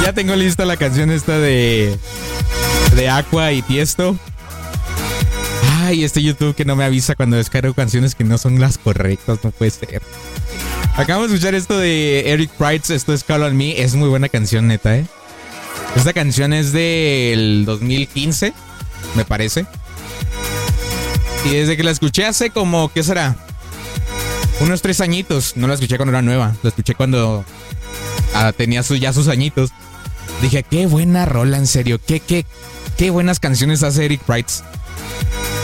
Ya 0.03 0.13
tengo 0.13 0.35
lista 0.35 0.65
la 0.65 0.77
canción 0.77 1.11
esta 1.11 1.39
de 1.39 1.97
de 2.95 3.09
Aqua 3.09 3.53
y 3.53 3.61
Tiesto. 3.61 4.17
Ay, 5.83 6.03
este 6.03 6.21
YouTube 6.21 6.55
que 6.55 6.65
no 6.65 6.75
me 6.75 6.83
avisa 6.83 7.15
cuando 7.15 7.37
descargo 7.37 7.73
canciones 7.73 8.15
que 8.15 8.23
no 8.23 8.37
son 8.37 8.59
las 8.59 8.77
correctas, 8.77 9.39
no 9.43 9.51
puede 9.51 9.71
ser. 9.71 10.01
Acabamos 10.95 11.29
de 11.29 11.35
escuchar 11.35 11.55
esto 11.55 11.77
de 11.77 12.31
Eric 12.31 12.51
Price, 12.51 12.93
esto 12.93 13.13
es 13.13 13.23
Call 13.23 13.43
on 13.43 13.55
Me, 13.55 13.81
es 13.81 13.95
muy 13.95 14.09
buena 14.09 14.27
canción, 14.27 14.67
neta, 14.67 14.97
eh. 14.97 15.05
Esta 15.95 16.13
canción 16.13 16.53
es 16.53 16.73
del 16.73 17.63
2015, 17.65 18.53
me 19.15 19.25
parece. 19.25 19.65
Y 21.45 21.55
desde 21.55 21.77
que 21.77 21.83
la 21.83 21.91
escuché 21.91 22.25
hace 22.25 22.49
como, 22.49 22.91
¿qué 22.93 23.03
será? 23.03 23.35
Unos 24.61 24.81
tres 24.81 25.01
añitos. 25.01 25.57
No 25.57 25.67
la 25.67 25.73
escuché 25.73 25.97
cuando 25.97 26.11
era 26.11 26.21
nueva. 26.21 26.55
La 26.61 26.69
escuché 26.69 26.93
cuando 26.93 27.43
ah, 28.35 28.53
tenía 28.55 28.83
sus, 28.83 28.99
ya 28.99 29.11
sus 29.11 29.27
añitos. 29.27 29.71
Dije, 30.41 30.63
qué 30.63 30.85
buena 30.85 31.25
rola, 31.25 31.57
en 31.57 31.67
serio. 31.67 31.99
Qué, 32.05 32.19
qué, 32.19 32.45
qué 32.97 33.09
buenas 33.09 33.39
canciones 33.39 33.83
hace 33.83 34.05
Eric 34.05 34.21
Brights. 34.27 34.63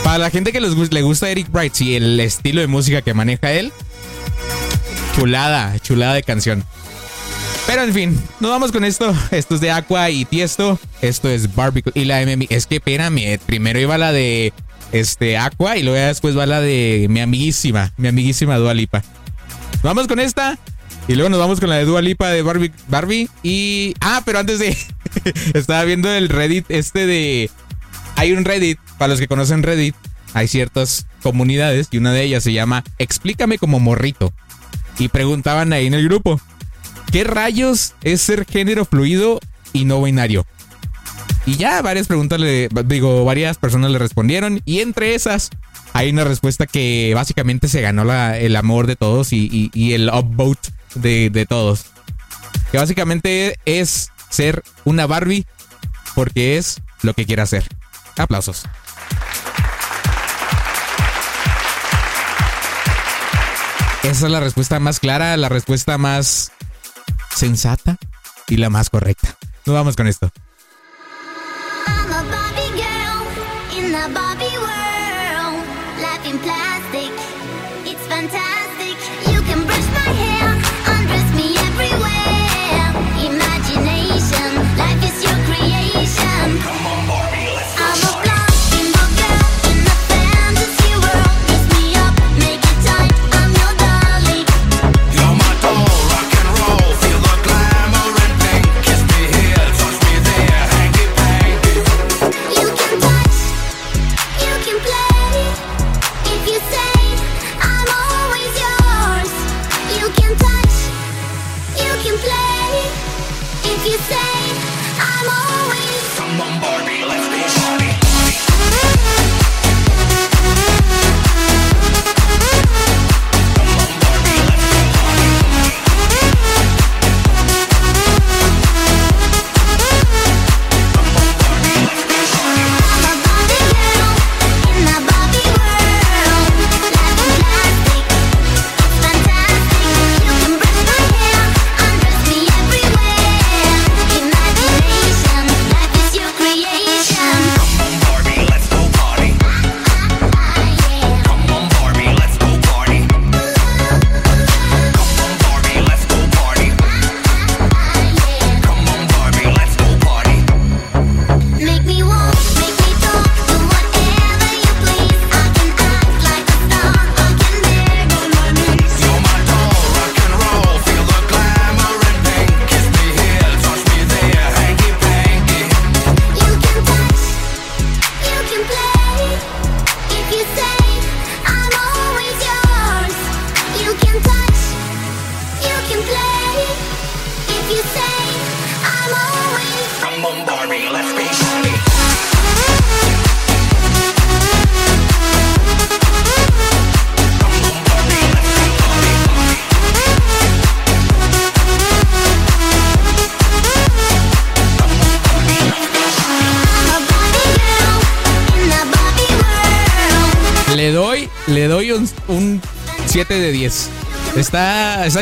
Para 0.02 0.18
la 0.18 0.30
gente 0.30 0.52
que 0.52 0.60
les, 0.60 0.74
le 0.74 1.02
gusta 1.02 1.30
Eric 1.30 1.50
Brights 1.50 1.80
y 1.80 1.94
el 1.94 2.18
estilo 2.18 2.60
de 2.60 2.66
música 2.66 3.02
que 3.02 3.14
maneja 3.14 3.52
él, 3.52 3.72
chulada, 5.14 5.78
chulada 5.78 6.14
de 6.14 6.22
canción. 6.22 6.64
Pero 7.66 7.82
en 7.82 7.92
fin, 7.92 8.20
nos 8.40 8.50
vamos 8.50 8.72
con 8.72 8.84
esto. 8.84 9.14
Esto 9.30 9.54
es 9.54 9.60
de 9.60 9.70
Aqua 9.70 10.10
y 10.10 10.24
Tiesto. 10.24 10.78
Esto 11.02 11.28
es 11.28 11.54
Barbecue 11.54 11.92
y 11.94 12.04
la 12.04 12.24
MMI. 12.24 12.46
Es 12.50 12.66
que 12.66 12.76
espérame, 12.76 13.38
primero 13.44 13.78
iba 13.78 13.98
la 13.98 14.10
de 14.10 14.52
este 14.92 15.36
Aqua 15.38 15.76
y 15.76 15.82
luego 15.82 15.98
después 15.98 16.36
va 16.36 16.46
la 16.46 16.60
de 16.60 17.06
mi 17.10 17.20
amiguísima, 17.20 17.92
mi 17.96 18.08
amiguísima 18.08 18.56
Dua 18.56 18.74
Lipa. 18.74 19.02
Nos 19.74 19.82
vamos 19.82 20.06
con 20.06 20.20
esta 20.20 20.58
y 21.06 21.14
luego 21.14 21.30
nos 21.30 21.38
vamos 21.38 21.60
con 21.60 21.68
la 21.68 21.76
de 21.76 21.84
Dua 21.84 22.02
Lipa 22.02 22.28
de 22.28 22.42
Barbie, 22.42 22.72
Barbie 22.88 23.28
y 23.42 23.94
ah, 24.00 24.22
pero 24.24 24.38
antes 24.38 24.58
de 24.58 24.76
estaba 25.54 25.84
viendo 25.84 26.12
el 26.12 26.28
Reddit 26.28 26.66
este 26.70 27.06
de 27.06 27.50
hay 28.18 28.32
un 28.32 28.44
Reddit, 28.44 28.80
para 28.98 29.10
los 29.10 29.20
que 29.20 29.28
conocen 29.28 29.62
Reddit, 29.62 29.94
hay 30.34 30.48
ciertas 30.48 31.06
comunidades 31.22 31.86
y 31.92 31.98
una 31.98 32.12
de 32.12 32.24
ellas 32.24 32.42
se 32.42 32.52
llama 32.52 32.82
Explícame 32.98 33.58
como 33.58 33.78
morrito. 33.78 34.32
Y 34.98 35.06
preguntaban 35.06 35.72
ahí 35.72 35.86
en 35.86 35.94
el 35.94 36.02
grupo, 36.02 36.40
¿qué 37.12 37.22
rayos 37.22 37.94
es 38.02 38.20
ser 38.20 38.44
género 38.44 38.84
fluido 38.84 39.38
y 39.72 39.84
no 39.84 40.02
binario? 40.02 40.46
Y 41.48 41.56
ya 41.56 41.80
varias 41.80 42.08
preguntas 42.08 42.38
le 42.38 42.68
digo, 42.84 43.24
varias 43.24 43.56
personas 43.56 43.90
le 43.90 43.98
respondieron 43.98 44.60
y 44.66 44.80
entre 44.80 45.14
esas 45.14 45.48
hay 45.94 46.10
una 46.10 46.24
respuesta 46.24 46.66
que 46.66 47.12
básicamente 47.14 47.68
se 47.68 47.80
ganó 47.80 48.02
el 48.34 48.54
amor 48.54 48.86
de 48.86 48.96
todos 48.96 49.32
y 49.32 49.94
el 49.94 50.10
upvote 50.10 50.68
de, 50.94 51.30
de 51.30 51.46
todos. 51.46 51.86
Que 52.70 52.76
básicamente 52.76 53.58
es 53.64 54.12
ser 54.28 54.62
una 54.84 55.06
Barbie 55.06 55.46
porque 56.14 56.58
es 56.58 56.82
lo 57.00 57.14
que 57.14 57.24
quiere 57.24 57.40
hacer. 57.40 57.66
Aplausos. 58.18 58.64
Esa 64.02 64.26
es 64.26 64.30
la 64.30 64.40
respuesta 64.40 64.80
más 64.80 65.00
clara, 65.00 65.34
la 65.38 65.48
respuesta 65.48 65.96
más 65.96 66.52
sensata 67.34 67.96
y 68.48 68.58
la 68.58 68.68
más 68.68 68.90
correcta. 68.90 69.34
Nos 69.64 69.74
vamos 69.74 69.96
con 69.96 70.08
esto. 70.08 70.30
Life 76.28 76.44
in 76.44 76.67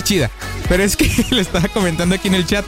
Chida. 0.03 0.31
Pero 0.69 0.83
es 0.83 0.97
que 0.97 1.11
le 1.31 1.41
estaba 1.41 1.69
comentando 1.69 2.15
aquí 2.15 2.29
en 2.29 2.35
el 2.35 2.47
chat. 2.47 2.65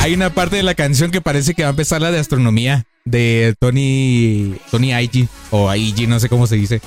Hay 0.00 0.14
una 0.14 0.30
parte 0.30 0.56
de 0.56 0.62
la 0.62 0.74
canción 0.74 1.10
que 1.10 1.20
parece 1.20 1.54
que 1.54 1.62
va 1.62 1.68
a 1.68 1.70
empezar 1.70 2.02
la 2.02 2.10
de 2.10 2.18
astronomía 2.18 2.84
de 3.04 3.54
Tony 3.58 4.54
Tony 4.70 4.92
Aigi 4.92 5.28
o 5.50 5.68
Aigi, 5.68 6.06
no 6.06 6.18
sé 6.20 6.28
cómo 6.28 6.46
se 6.46 6.56
dice. 6.56 6.80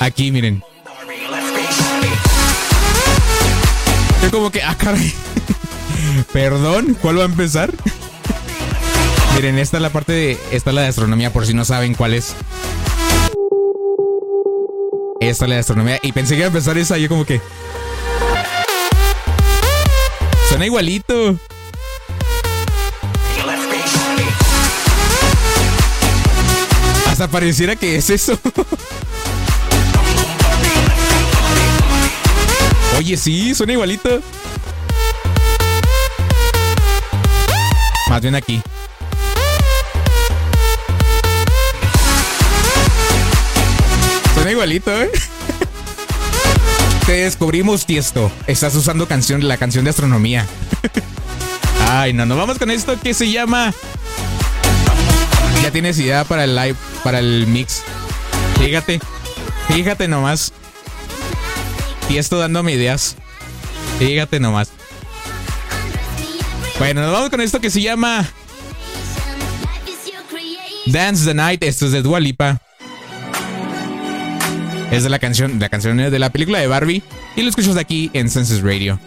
Aquí, 0.00 0.30
miren. 0.30 0.62
Yo 4.22 4.30
como 4.30 4.50
que, 4.50 4.62
ah, 4.62 4.76
caray. 4.76 5.12
Perdón, 6.32 6.96
¿cuál 7.00 7.18
va 7.18 7.22
a 7.22 7.26
empezar? 7.26 7.72
miren, 9.34 9.58
esta 9.58 9.76
es 9.78 9.82
la 9.82 9.90
parte 9.90 10.12
de, 10.12 10.38
esta 10.50 10.70
es 10.70 10.74
la 10.74 10.82
de 10.82 10.88
astronomía, 10.88 11.32
por 11.32 11.46
si 11.46 11.54
no 11.54 11.64
saben 11.64 11.94
cuál 11.94 12.14
es. 12.14 12.34
Esta 15.20 15.44
es 15.44 15.48
la 15.48 15.54
de 15.54 15.60
astronomía. 15.60 15.98
Y 16.02 16.12
pensé 16.12 16.34
que 16.34 16.40
iba 16.40 16.46
a 16.46 16.48
empezar 16.48 16.76
esa, 16.78 16.98
yo 16.98 17.08
como 17.08 17.24
que. 17.24 17.40
Suena 20.54 20.66
igualito. 20.66 21.36
Hasta 27.08 27.26
pareciera 27.26 27.74
que 27.74 27.96
es 27.96 28.08
eso. 28.08 28.38
Oye, 32.96 33.16
sí, 33.16 33.52
suena 33.52 33.72
igualito. 33.72 34.20
Más 38.08 38.22
bien 38.22 38.36
aquí. 38.36 38.62
Suena 44.34 44.52
igualito, 44.52 45.02
¿eh? 45.02 45.10
Te 47.06 47.12
descubrimos, 47.12 47.84
Tiesto. 47.84 48.32
Estás 48.46 48.74
usando 48.76 49.06
canción, 49.06 49.46
la 49.46 49.58
canción 49.58 49.84
de 49.84 49.90
astronomía. 49.90 50.46
Ay, 51.90 52.14
no, 52.14 52.24
nos 52.24 52.38
vamos 52.38 52.58
con 52.58 52.70
esto 52.70 52.98
que 52.98 53.12
se 53.12 53.30
llama. 53.30 53.74
Ya 55.62 55.70
tienes 55.70 55.98
idea 55.98 56.24
para 56.24 56.44
el 56.44 56.56
live, 56.56 56.76
para 57.02 57.18
el 57.18 57.46
mix. 57.46 57.82
Fíjate, 58.58 59.00
fíjate 59.68 60.08
nomás. 60.08 60.52
Tiesto 62.08 62.38
dándome 62.38 62.72
ideas. 62.72 63.16
Fíjate 63.98 64.40
nomás. 64.40 64.70
Bueno, 66.78 67.02
nos 67.02 67.12
vamos 67.12 67.28
con 67.28 67.42
esto 67.42 67.60
que 67.60 67.70
se 67.70 67.82
llama 67.82 68.26
Dance 70.86 71.26
the 71.26 71.34
Night. 71.34 71.62
Esto 71.64 71.84
es 71.84 71.92
de 71.92 72.00
Dualipa. 72.00 72.60
Es 74.94 75.02
de 75.02 75.10
la 75.10 75.18
canción, 75.18 75.58
la 75.58 75.68
canción 75.68 75.96
de 75.96 76.18
la 76.20 76.30
película 76.30 76.60
de 76.60 76.68
Barbie. 76.68 77.02
Y 77.34 77.42
lo 77.42 77.48
escuchas 77.48 77.76
aquí 77.76 78.10
en 78.12 78.30
Census 78.30 78.62
Radio. 78.62 79.00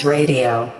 Radio. 0.00 0.71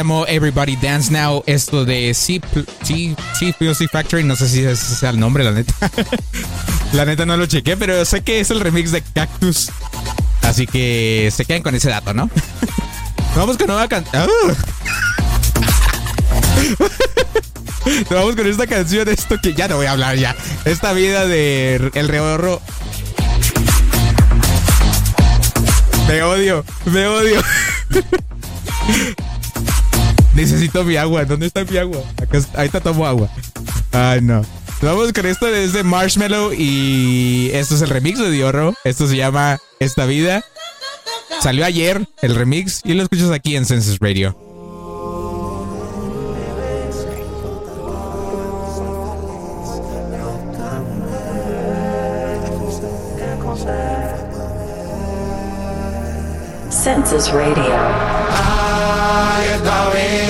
Llamó 0.00 0.26
Everybody 0.26 0.76
Dance 0.76 1.12
Now. 1.12 1.44
Esto 1.46 1.84
de 1.84 2.14
C, 2.14 2.40
C, 2.82 3.14
C 3.38 3.54
Music 3.60 3.90
Factory. 3.92 4.24
No 4.24 4.34
sé 4.34 4.48
si 4.48 4.64
ese 4.64 4.94
sea 4.94 5.10
el 5.10 5.20
nombre, 5.20 5.44
la 5.44 5.50
neta. 5.50 5.74
la 6.94 7.04
neta 7.04 7.26
no 7.26 7.36
lo 7.36 7.44
chequé, 7.44 7.76
pero 7.76 8.02
sé 8.06 8.22
que 8.22 8.40
es 8.40 8.50
el 8.50 8.60
remix 8.60 8.92
de 8.92 9.02
Cactus. 9.02 9.70
Así 10.40 10.66
que 10.66 11.30
se 11.36 11.44
quedan 11.44 11.62
con 11.62 11.74
ese 11.74 11.90
dato, 11.90 12.14
¿no? 12.14 12.30
Vamos 13.36 13.58
con 13.58 13.66
nueva 13.66 13.86
canción. 13.88 14.10
Vamos 18.10 18.36
con 18.36 18.46
esta 18.46 18.66
canción, 18.66 19.06
esto 19.06 19.36
que 19.42 19.52
ya 19.52 19.68
no 19.68 19.76
voy 19.76 19.84
a 19.84 19.92
hablar 19.92 20.16
ya. 20.16 20.34
Esta 20.64 20.94
vida 20.94 21.26
de 21.26 21.90
El 21.92 22.08
Rehorro. 22.08 22.62
Me 26.08 26.22
odio, 26.22 26.64
me 26.86 27.06
odio. 27.06 27.42
Necesito 30.40 30.84
mi 30.84 30.96
agua. 30.96 31.24
¿Dónde 31.24 31.46
está 31.46 31.64
mi 31.64 31.76
agua? 31.76 32.02
Acá, 32.20 32.38
está- 32.38 32.58
ahorita 32.58 32.80
tomo 32.80 33.06
agua. 33.06 33.28
Ay, 33.92 34.20
no. 34.22 34.42
Vamos 34.82 35.12
con 35.12 35.26
esto 35.26 35.46
desde 35.46 35.82
Marshmallow 35.82 36.52
y 36.56 37.50
esto 37.52 37.74
es 37.74 37.82
el 37.82 37.90
remix 37.90 38.18
de 38.18 38.30
Diorro. 38.30 38.72
Esto 38.84 39.06
se 39.06 39.16
llama 39.16 39.58
Esta 39.78 40.06
Vida. 40.06 40.42
Salió 41.42 41.66
ayer 41.66 42.06
el 42.22 42.34
remix 42.34 42.80
y 42.84 42.94
lo 42.94 43.02
escuchas 43.02 43.30
aquí 43.30 43.56
en 43.56 43.66
Census 43.66 43.98
Radio. 44.00 44.34
Census 56.70 57.30
Radio. 57.32 58.09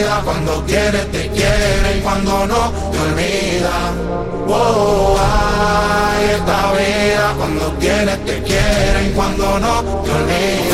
Cuando 0.00 0.64
quieres 0.66 1.12
te 1.12 1.28
quiere 1.28 1.98
y 1.98 2.00
cuando 2.00 2.46
no 2.46 2.72
te 2.90 2.98
olvida. 2.98 3.92
Oh, 4.48 5.18
ay, 5.20 6.30
esta 6.36 6.72
vida 6.72 7.34
cuando 7.36 7.78
quieres 7.78 8.24
te 8.24 8.42
quiere 8.42 9.08
y 9.08 9.12
cuando 9.14 9.60
no 9.60 9.82
te 10.02 10.10
olvida. 10.10 10.69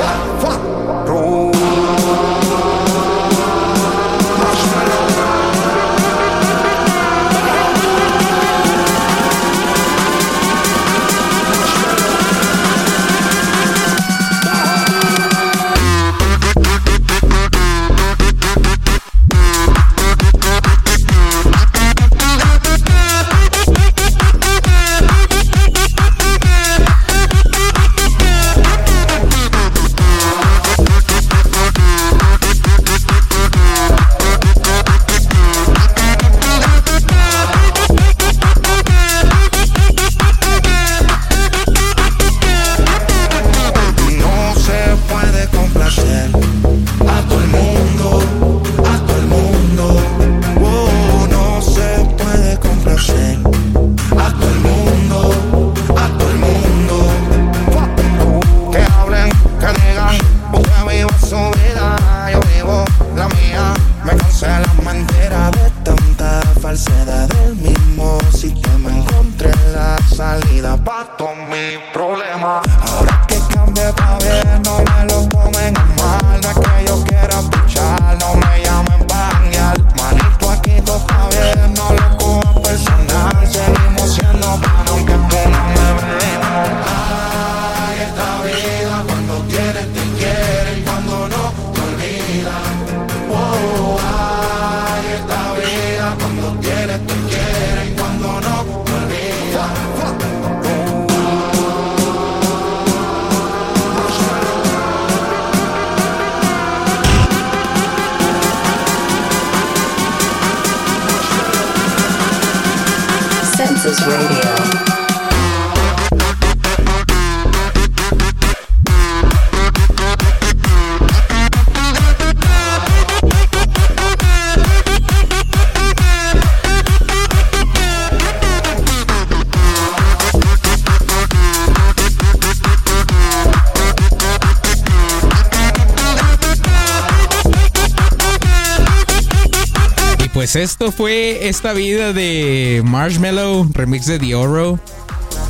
Esto 140.56 140.90
fue 140.92 141.48
esta 141.48 141.72
vida 141.72 142.12
de 142.12 142.82
Marshmallow, 142.84 143.68
remix 143.72 144.06
de 144.06 144.18
Diorro. 144.18 144.78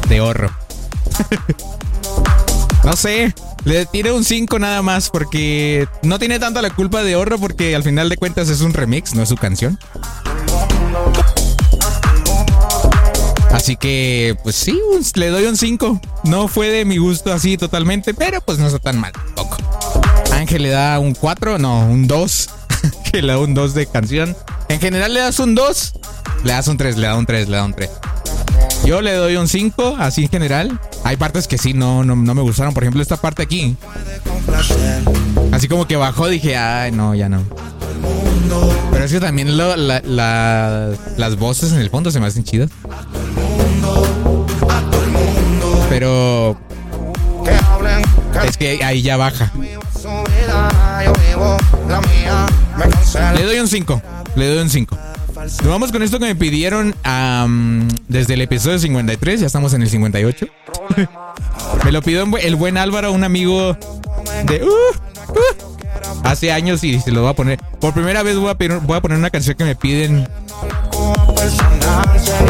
De 0.08 0.20
Horro. 0.20 0.50
no 2.84 2.96
sé, 2.96 3.34
le 3.64 3.86
tiro 3.86 4.16
un 4.16 4.24
5 4.24 4.58
nada 4.58 4.82
más 4.82 5.10
porque 5.10 5.88
no 6.02 6.18
tiene 6.18 6.38
tanta 6.38 6.62
la 6.62 6.70
culpa 6.70 7.02
de 7.02 7.16
Horro 7.16 7.38
porque 7.38 7.76
al 7.76 7.82
final 7.82 8.08
de 8.08 8.16
cuentas 8.16 8.48
es 8.48 8.60
un 8.60 8.72
remix, 8.72 9.14
no 9.14 9.22
es 9.22 9.28
su 9.28 9.36
canción. 9.36 9.78
Así 13.52 13.76
que, 13.76 14.36
pues 14.42 14.56
sí, 14.56 14.80
le 15.14 15.30
doy 15.30 15.44
un 15.44 15.56
5. 15.56 16.00
No 16.24 16.48
fue 16.48 16.68
de 16.68 16.84
mi 16.84 16.98
gusto 16.98 17.32
así 17.32 17.56
totalmente, 17.56 18.12
pero 18.12 18.40
pues 18.40 18.58
no 18.58 18.66
está 18.66 18.78
tan 18.78 18.98
mal 18.98 19.12
tampoco. 19.12 19.56
Ángel 20.32 20.62
le 20.62 20.70
da 20.70 20.98
un 20.98 21.14
4, 21.14 21.58
no, 21.58 21.86
un 21.86 22.06
2. 22.06 22.50
que 23.12 23.22
le 23.22 23.32
da 23.32 23.38
un 23.38 23.54
2 23.54 23.74
de 23.74 23.86
canción. 23.86 24.36
En 24.68 24.80
general 24.80 25.14
le 25.14 25.20
das 25.20 25.38
un 25.38 25.54
2, 25.54 25.92
le 26.44 26.52
das 26.52 26.68
un 26.68 26.76
3, 26.76 26.96
le 26.96 27.06
da 27.06 27.16
un 27.16 27.26
3, 27.26 27.48
le 27.48 27.56
da 27.56 27.64
un 27.64 27.74
3. 27.74 27.90
Yo 28.84 29.00
le 29.00 29.14
doy 29.14 29.36
un 29.36 29.48
5, 29.48 29.96
así 29.98 30.24
en 30.24 30.28
general. 30.28 30.80
Hay 31.04 31.16
partes 31.16 31.48
que 31.48 31.58
sí 31.58 31.72
no, 31.72 32.04
no, 32.04 32.14
no 32.16 32.34
me 32.34 32.42
gustaron. 32.42 32.74
Por 32.74 32.82
ejemplo, 32.84 33.02
esta 33.02 33.16
parte 33.16 33.42
aquí. 33.42 33.76
Así 35.52 35.68
como 35.68 35.86
que 35.86 35.96
bajó, 35.96 36.28
dije, 36.28 36.56
ay, 36.56 36.92
no, 36.92 37.14
ya 37.14 37.28
no. 37.28 37.42
Pero 38.92 39.04
es 39.04 39.12
que 39.12 39.20
también 39.20 39.56
lo- 39.56 39.76
la- 39.76 40.00
la- 40.04 40.90
las 41.16 41.36
voces 41.36 41.72
en 41.72 41.80
el 41.80 41.90
fondo 41.90 42.10
se 42.10 42.20
me 42.20 42.26
hacen 42.26 42.44
chidas. 42.44 42.70
Pero 45.88 46.56
es 48.44 48.56
que 48.56 48.84
ahí 48.84 49.02
ya 49.02 49.16
baja. 49.16 49.50
Le 53.34 53.44
doy 53.44 53.58
un 53.58 53.68
5. 53.68 54.02
Le 54.36 54.48
doy 54.48 54.58
un 54.58 54.70
5. 54.70 54.98
Nos 55.34 55.66
vamos 55.66 55.92
con 55.92 56.02
esto 56.02 56.18
que 56.18 56.26
me 56.26 56.34
pidieron 56.36 56.94
desde 58.08 58.34
el 58.34 58.40
episodio 58.42 58.78
53. 58.78 59.40
Ya 59.40 59.46
estamos 59.46 59.72
en 59.74 59.82
el 59.82 59.88
58. 59.90 60.46
me 61.84 61.92
lo 61.92 62.02
pidió 62.02 62.24
el 62.38 62.56
buen 62.56 62.76
Álvaro, 62.78 63.12
un 63.12 63.24
amigo 63.24 63.76
de 64.44 64.62
uh, 64.64 64.66
uh, 64.68 66.22
hace 66.24 66.52
años 66.52 66.82
y 66.84 67.00
se 67.00 67.10
lo 67.12 67.22
voy 67.22 67.30
a 67.30 67.34
poner. 67.34 67.58
Por 67.80 67.92
primera 67.94 68.22
vez 68.22 68.36
voy 68.36 68.50
a, 68.50 68.54
pedir- 68.58 68.80
voy 68.82 68.96
a 68.96 69.00
poner 69.00 69.18
una 69.18 69.30
canción 69.30 69.56
que 69.56 69.64
me 69.64 69.74
piden 69.76 70.26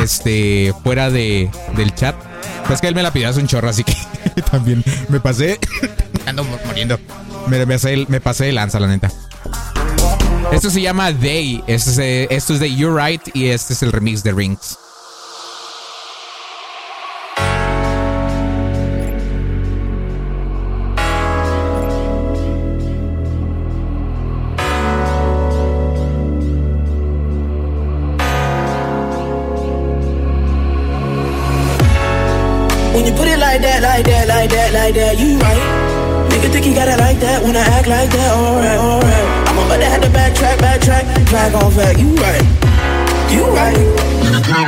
este 0.02 0.72
fuera 0.82 1.10
de, 1.10 1.50
del 1.76 1.94
chat. 1.94 2.14
Pues 2.66 2.80
que 2.80 2.88
él 2.88 2.94
me 2.94 3.02
la 3.02 3.12
pidió 3.12 3.28
hace 3.28 3.40
un 3.40 3.46
chorro, 3.46 3.68
así 3.68 3.84
que 3.84 3.94
también 4.50 4.82
me 5.08 5.20
pasé. 5.20 5.58
Ando 6.26 6.44
muriendo. 6.66 6.98
Me, 7.48 7.64
me, 7.64 7.76
pasé- 7.78 8.06
me 8.08 8.20
pasé 8.20 8.46
de 8.46 8.52
lanza, 8.52 8.80
la 8.80 8.88
neta. 8.88 9.10
Esto 10.52 10.70
se 10.70 10.80
llama 10.80 11.12
Day. 11.12 11.62
Esto 11.66 11.90
es, 11.90 11.96
de, 11.96 12.28
esto 12.30 12.54
es 12.54 12.60
de 12.60 12.74
You're 12.74 12.94
Right 12.94 13.22
y 13.34 13.48
este 13.48 13.74
es 13.74 13.82
el 13.82 13.92
remix 13.92 14.22
de 14.22 14.32
Rings. 14.32 14.78
When 32.94 33.04
you 33.04 33.12
put 33.12 33.28
it 33.28 33.38
like 33.38 33.60
that, 33.60 33.82
like 33.82 34.06
that, 34.06 34.28
like 34.28 34.50
that, 34.50 34.72
like 34.72 34.94
that, 34.94 35.18
you 35.18 35.38
right. 35.38 36.30
Nigga 36.30 36.50
think 36.50 36.64
he 36.64 36.74
got 36.74 36.88
it 36.88 36.98
like 36.98 37.20
that, 37.20 37.42
wanna 37.42 37.58
act 37.58 37.86
like 37.86 38.10
that, 38.10 38.32
alright, 38.36 38.78
alright. 38.78 39.25
I'm 39.76 39.82
about 39.82 40.00
to 40.00 40.08
to 40.08 40.16
backtrack, 40.16 40.56
backtrack, 40.56 41.04
drag 41.28 41.52
on 41.52 41.68
back, 41.76 41.98
you 42.00 42.16
right. 42.16 42.40
You 43.28 43.44
right. 43.52 43.76
You 43.76 44.40
right, 44.40 44.64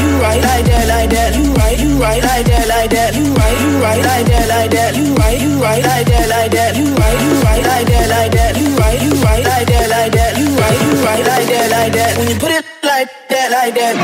you 0.00 0.16
right, 0.16 0.40
like 0.40 0.64
that, 0.64 0.88
like 0.88 1.10
that, 1.10 1.36
you 1.36 1.52
right, 1.52 1.78
you 1.78 2.00
right, 2.00 2.22
like 2.24 2.46
that, 2.46 2.68
like 2.68 2.88
that, 2.90 3.14
you 3.14 3.34
right, 3.36 3.60
you 3.60 3.76
right, 3.84 4.00
like 4.00 4.26
that, 4.28 4.48
like 4.48 4.70
that, 4.72 4.96
you 4.96 5.12
right, 5.12 5.36
you 5.36 5.60
right, 5.60 5.84
like 5.84 6.06
that, 6.08 6.28
like 6.30 6.52
that, 6.56 6.76
you 6.80 6.96
right, 6.96 7.20
you 7.20 7.36
right, 7.44 7.64
like 7.68 7.84
that, 7.84 8.08
like 8.08 8.32
that, 8.32 8.56
you 8.56 8.64
right, 8.80 8.96
you 8.96 9.12
right, 9.20 9.44
like 9.44 9.66
that, 9.68 9.90
like 9.92 10.12
that, 10.16 10.38
you 10.40 10.48
right, 10.56 10.80
you 10.80 10.96
right, 11.04 11.20
like 11.28 11.46
that, 11.52 11.68
like 11.68 11.92
that. 11.92 12.16
When 12.16 12.28
you 12.28 12.36
put 12.40 12.50
it 12.50 12.64
like 12.82 13.12
that, 13.28 13.52
like 13.52 13.74
that. 13.76 13.94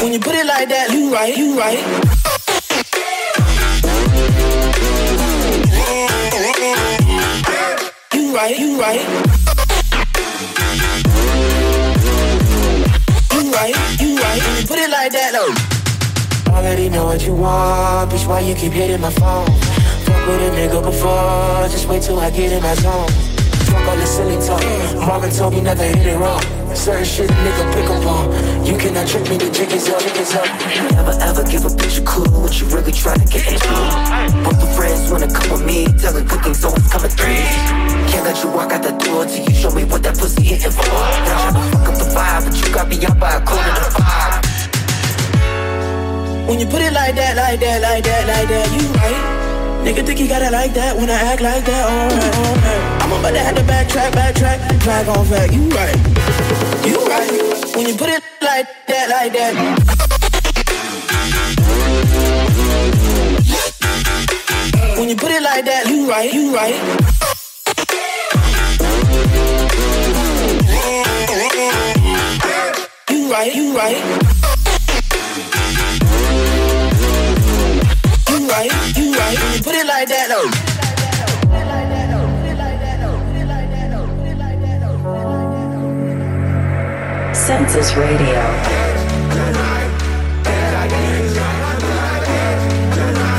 When 0.00 0.12
you 0.12 0.20
put 0.20 0.34
it 0.34 0.46
like 0.46 0.68
that, 0.68 0.92
you 0.92 1.12
right, 1.12 1.36
you 1.36 1.58
right. 1.58 2.19
You 8.30 8.36
right, 8.36 8.58
you 8.60 8.78
right. 8.78 9.00
You 13.32 13.50
right, 13.50 13.74
you 14.00 14.16
right. 14.18 14.66
Put 14.68 14.78
it 14.78 14.88
like 14.88 15.10
that, 15.10 15.32
though. 15.32 16.52
Already 16.54 16.88
know 16.90 17.06
what 17.06 17.26
you 17.26 17.34
want, 17.34 18.12
bitch. 18.12 18.28
Why 18.28 18.38
you 18.38 18.54
keep 18.54 18.70
hitting 18.70 19.00
my 19.00 19.10
phone? 19.10 19.46
Fuck 20.04 20.28
with 20.28 20.42
a 20.42 20.50
nigga 20.54 20.80
before, 20.80 21.68
just 21.70 21.88
wait 21.88 22.02
till 22.02 22.20
I 22.20 22.30
get 22.30 22.52
in 22.52 22.62
my 22.62 22.74
zone. 22.74 23.29
Fuck 23.70 23.88
all 23.88 23.96
the 23.96 24.06
silly 24.06 24.38
talk. 24.44 24.62
Marvin 25.06 25.30
told 25.30 25.54
me 25.54 25.60
never 25.60 25.84
hit 25.84 26.06
it 26.06 26.18
wrong. 26.18 26.42
Certain 26.74 27.04
shit, 27.04 27.30
nigga, 27.30 27.64
pick 27.74 27.90
up 27.90 28.06
on. 28.06 28.30
You 28.66 28.76
cannot 28.78 29.06
trick 29.06 29.28
me, 29.28 29.36
the 29.38 29.50
jig 29.50 29.72
is 29.72 29.88
up, 29.88 30.00
jig 30.00 30.16
is 30.16 30.34
up. 30.34 30.46
Never 30.94 31.14
ever 31.22 31.42
give 31.44 31.64
a 31.64 31.68
bitch 31.68 31.98
a 31.98 32.04
clue 32.04 32.30
what 32.40 32.60
you 32.60 32.66
really 32.68 32.92
trying 32.92 33.20
to 33.20 33.26
get 33.26 33.46
into. 33.46 33.68
Both 34.42 34.60
the 34.60 34.70
friends 34.76 35.10
wanna 35.10 35.30
come 35.30 35.50
with 35.50 35.64
me, 35.64 35.86
telling 35.98 36.26
good 36.26 36.42
things 36.42 36.64
always 36.64 36.86
coming 36.90 37.10
through. 37.10 37.42
Can't 38.10 38.24
let 38.24 38.42
you 38.42 38.50
walk 38.50 38.72
out 38.72 38.82
the 38.82 38.92
door 39.02 39.26
till 39.26 39.44
you 39.44 39.54
show 39.54 39.70
me 39.70 39.84
what 39.84 40.02
that 40.02 40.18
pussy 40.18 40.42
hitting 40.42 40.70
for. 40.70 40.86
Not 40.86 41.38
trying 41.42 41.54
to 41.54 41.62
fuck 41.70 41.88
up 41.88 41.96
the 41.98 42.06
vibe, 42.14 42.42
but 42.46 42.54
you 42.58 42.74
got 42.74 42.88
me 42.88 42.96
up 43.06 43.18
by 43.18 43.34
a 43.34 43.40
quarter 43.44 43.74
to 43.74 43.90
five. 43.94 44.40
When 46.46 46.58
you 46.58 46.66
put 46.66 46.82
it 46.82 46.92
like 46.92 47.14
that, 47.14 47.36
like 47.36 47.60
that, 47.60 47.82
like 47.82 48.04
that, 48.04 48.26
like 48.26 48.48
that, 48.48 48.66
you 48.74 48.88
right. 48.98 49.29
Nigga 49.84 50.04
think 50.06 50.18
he 50.18 50.28
got 50.28 50.42
it 50.42 50.52
like 50.52 50.74
that, 50.74 50.96
wanna 50.96 51.12
act 51.12 51.40
like 51.40 51.64
that, 51.64 51.84
alright, 51.88 52.36
alright. 52.36 53.02
I'm 53.02 53.12
about 53.12 53.30
to 53.32 53.38
have 53.40 53.56
to 53.56 53.62
backtrack, 53.62 54.12
backtrack, 54.12 54.80
drag 54.80 55.08
on 55.08 55.28
back, 55.28 55.50
you 55.52 55.68
right. 55.70 55.96
You 56.86 56.96
right. 57.06 57.30
When 57.76 57.86
you 57.86 57.94
put 57.96 58.08
it 58.08 58.22
like 58.42 58.66
that, 58.86 59.08
like 59.10 59.32
that. 59.32 59.54
When 64.98 65.08
you 65.08 65.16
put 65.16 65.30
it 65.30 65.42
like 65.42 65.64
that, 65.64 65.88
you 65.88 66.08
right, 66.08 66.32
you 66.32 66.54
right. 66.54 66.74
You 73.08 73.32
right, 73.32 73.54
you 73.54 73.76
right. 73.76 73.96
You 78.28 78.48
right, 78.48 78.70
right. 79.34 79.44
When 79.44 79.56
you 79.56 79.62
put 79.62 79.74
it 79.74 79.86
like 79.86 80.08
that, 80.08 80.28
though. 80.28 80.50
Census 87.34 87.96
Radio. 87.96 88.40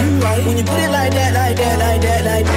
You 0.02 0.20
right. 0.20 0.46
When 0.46 0.58
you 0.58 0.64
put 0.64 0.80
it 0.80 0.90
like 0.90 1.12
that, 1.14 1.34
like 1.34 1.56
that, 1.58 1.80
like 1.80 2.02
that, 2.02 2.26
like 2.26 2.46
that. 2.46 2.51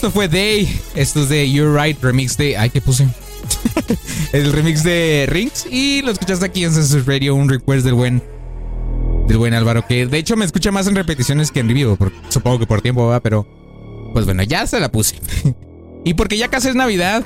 Esto 0.00 0.12
fue 0.12 0.28
Day. 0.28 0.80
Esto 0.94 1.20
es 1.20 1.28
de 1.28 1.52
You're 1.52 1.78
Right, 1.78 2.02
remix 2.02 2.34
de. 2.38 2.56
Ay, 2.56 2.70
¿qué 2.70 2.80
puse? 2.80 3.06
el 4.32 4.50
remix 4.50 4.82
de 4.82 5.26
Rings. 5.28 5.66
Y 5.70 6.00
lo 6.00 6.10
escuchaste 6.10 6.46
aquí 6.46 6.64
en 6.64 6.72
Census 6.72 7.04
Radio, 7.04 7.34
un 7.34 7.50
request 7.50 7.84
del 7.84 7.92
buen. 7.92 8.22
Del 9.28 9.36
buen 9.36 9.52
Álvaro, 9.52 9.86
que 9.86 10.06
de 10.06 10.16
hecho 10.16 10.38
me 10.38 10.46
escucha 10.46 10.70
más 10.72 10.86
en 10.86 10.94
repeticiones 10.94 11.50
que 11.50 11.60
en 11.60 11.68
vivo. 11.68 11.98
supongo 12.30 12.60
que 12.60 12.66
por 12.66 12.80
tiempo 12.80 13.08
va, 13.08 13.20
pero. 13.20 13.46
Pues 14.14 14.24
bueno, 14.24 14.42
ya 14.42 14.66
se 14.66 14.80
la 14.80 14.90
puse. 14.90 15.16
y 16.06 16.14
porque 16.14 16.38
ya 16.38 16.48
casi 16.48 16.70
es 16.70 16.74
Navidad. 16.74 17.22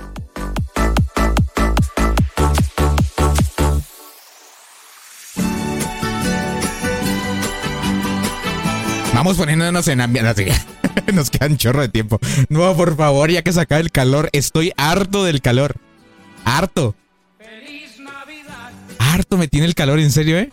Vamos 9.25 9.39
poniéndonos 9.39 9.89
en 9.89 10.03
ambiente. 10.03 10.53
Nos 11.15 11.31
queda 11.31 11.47
un 11.47 11.57
chorro 11.57 11.81
de 11.81 11.89
tiempo. 11.89 12.21
No, 12.51 12.77
por 12.77 12.95
favor, 12.95 13.31
ya 13.31 13.41
que 13.41 13.55
se 13.55 13.61
acabe 13.63 13.81
el 13.81 13.91
calor. 13.91 14.29
Estoy 14.33 14.75
harto 14.77 15.25
del 15.25 15.41
calor. 15.41 15.77
Harto. 16.45 16.95
Harto 18.99 19.39
me 19.39 19.49
tiene 19.49 19.67
el 19.67 19.75
calor, 19.75 19.99
en 19.99 20.13
serio, 20.13 20.39
¿eh? 20.39 20.53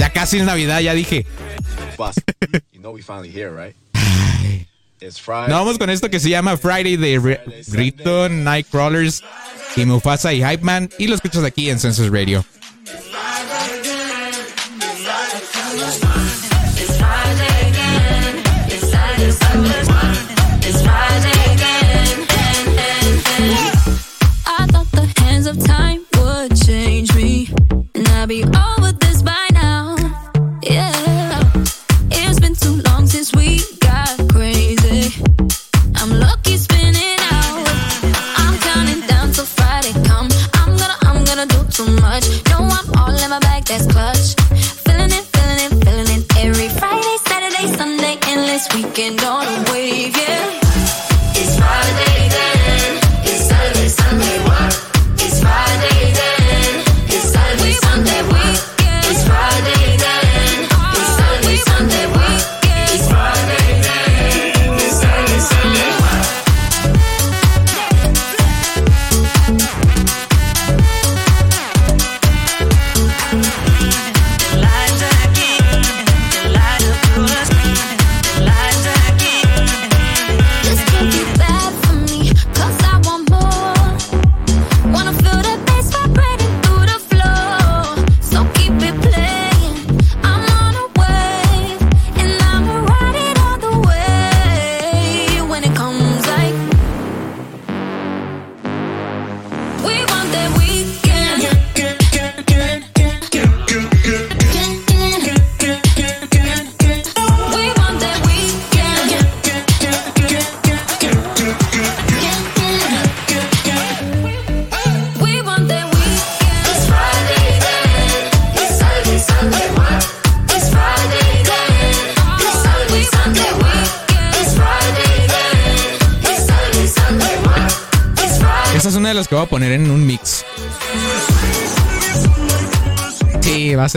Ya 0.00 0.10
casi 0.12 0.38
es 0.38 0.44
Navidad, 0.44 0.80
ya 0.80 0.92
dije. 0.92 1.24
Boss, 1.96 2.16
you 5.00 5.04
know 5.04 5.04
we 5.04 5.04
finally 5.04 5.04
here, 5.04 5.04
right? 5.04 5.08
It's 5.08 5.18
Friday. 5.18 5.52
No, 5.52 5.58
vamos 5.58 5.78
con 5.78 5.90
esto 5.90 6.08
que 6.10 6.20
se 6.20 6.30
llama 6.30 6.56
Friday 6.56 6.96
de 6.96 7.18
Re- 7.18 7.40
Rito, 7.72 8.28
Nightcrawlers 8.28 9.22
y 9.76 9.84
Mufasa 9.84 10.32
y 10.32 10.42
Hype 10.42 10.62
Man. 10.62 10.88
Y 10.98 11.06
lo 11.06 11.14
escuchas 11.14 11.44
aquí 11.44 11.70
en 11.70 11.78
Census 11.78 12.10
Radio. 12.10 12.44
I 24.48 24.66
thought 24.70 24.90
the 24.92 25.12
hands 25.20 25.46
of 25.46 25.62
time 25.64 26.04
would 26.18 26.56
change 26.64 27.14
me, 27.14 27.48
and 27.94 28.08
I'd 28.08 28.28
be 28.28 28.42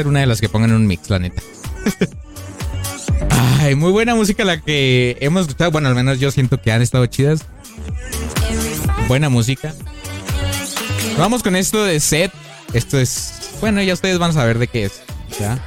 una 0.10 0.20
de 0.20 0.26
las 0.26 0.41
que 0.41 0.49
pongan 0.49 0.72
un 0.74 0.86
mix, 0.88 1.10
la 1.10 1.20
neta. 1.20 1.41
Ay, 3.60 3.76
muy 3.76 3.91
buena 3.91 4.16
música 4.16 4.43
la 4.43 4.60
que 4.62 5.18
hemos 5.22 5.41
escuchado. 5.43 5.72
Bueno, 5.72 5.89
al 5.89 5.95
menos 5.95 6.20
yo 6.20 6.32
siento 6.32 6.62
que 6.62 6.72
han 6.72 6.82
estado 6.82 7.05
chidas. 7.05 7.45
Buena 9.07 9.30
música. 9.30 9.74
Vamos 11.18 11.43
con 11.43 11.55
esto 11.55 11.84
de 11.84 11.99
set. 11.99 12.32
Esto 12.74 12.99
es. 12.99 13.34
Bueno, 13.62 13.82
ya 13.82 13.93
ustedes 13.93 14.20
van 14.20 14.32
a 14.32 14.34
saber 14.34 14.60
de 14.60 14.68
qué 14.68 14.86
es. 14.86 15.01
¿ya? 15.39 15.60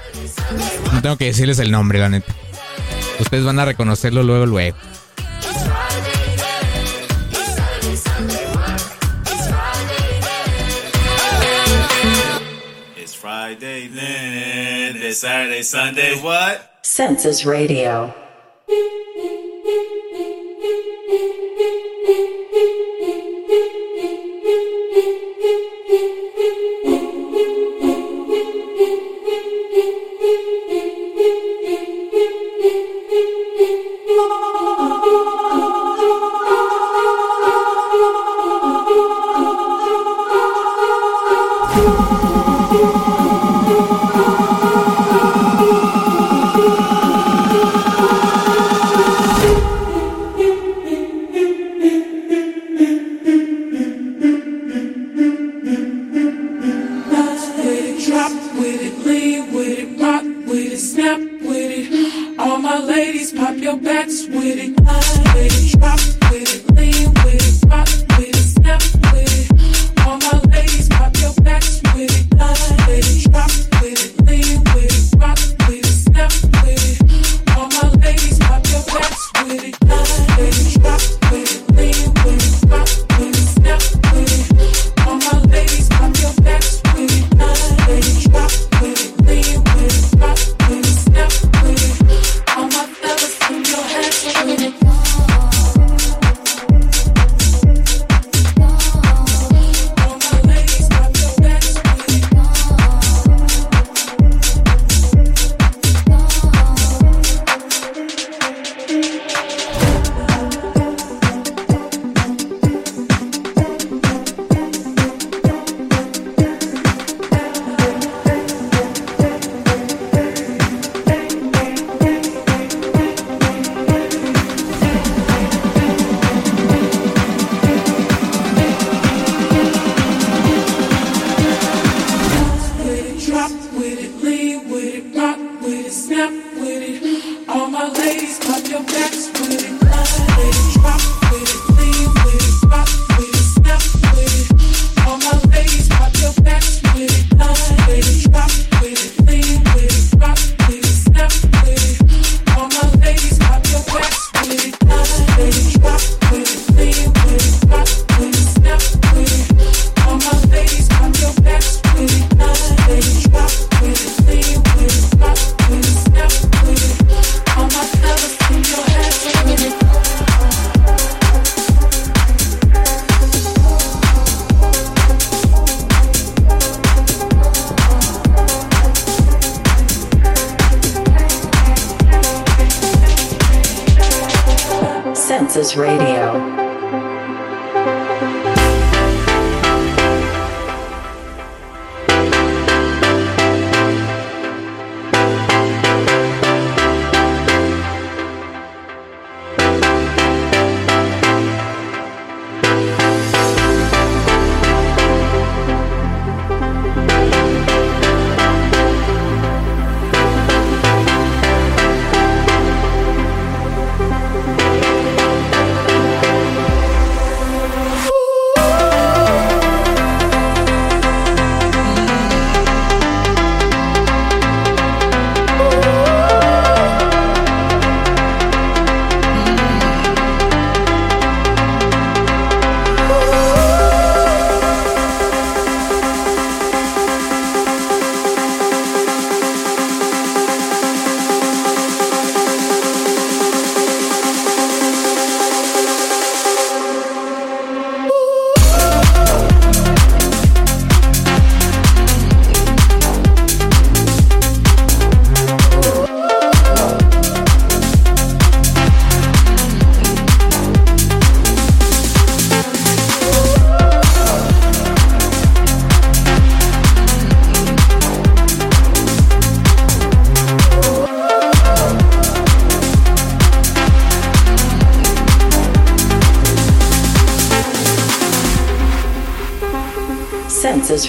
No 0.92 1.02
tengo 1.02 1.16
que 1.16 1.26
decirles 1.26 1.58
el 1.58 1.70
nombre, 1.70 1.98
la 1.98 2.08
neta. 2.08 2.32
Ustedes 3.20 3.44
van 3.44 3.58
a 3.58 3.64
reconocerlo 3.64 4.22
luego, 4.22 4.46
luego. 4.46 4.76
Saturday, 15.22 15.62
Sunday, 15.62 16.20
what? 16.20 16.68
Census 16.82 17.44
Radio. 17.44 18.12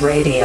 Radio. 0.03 0.42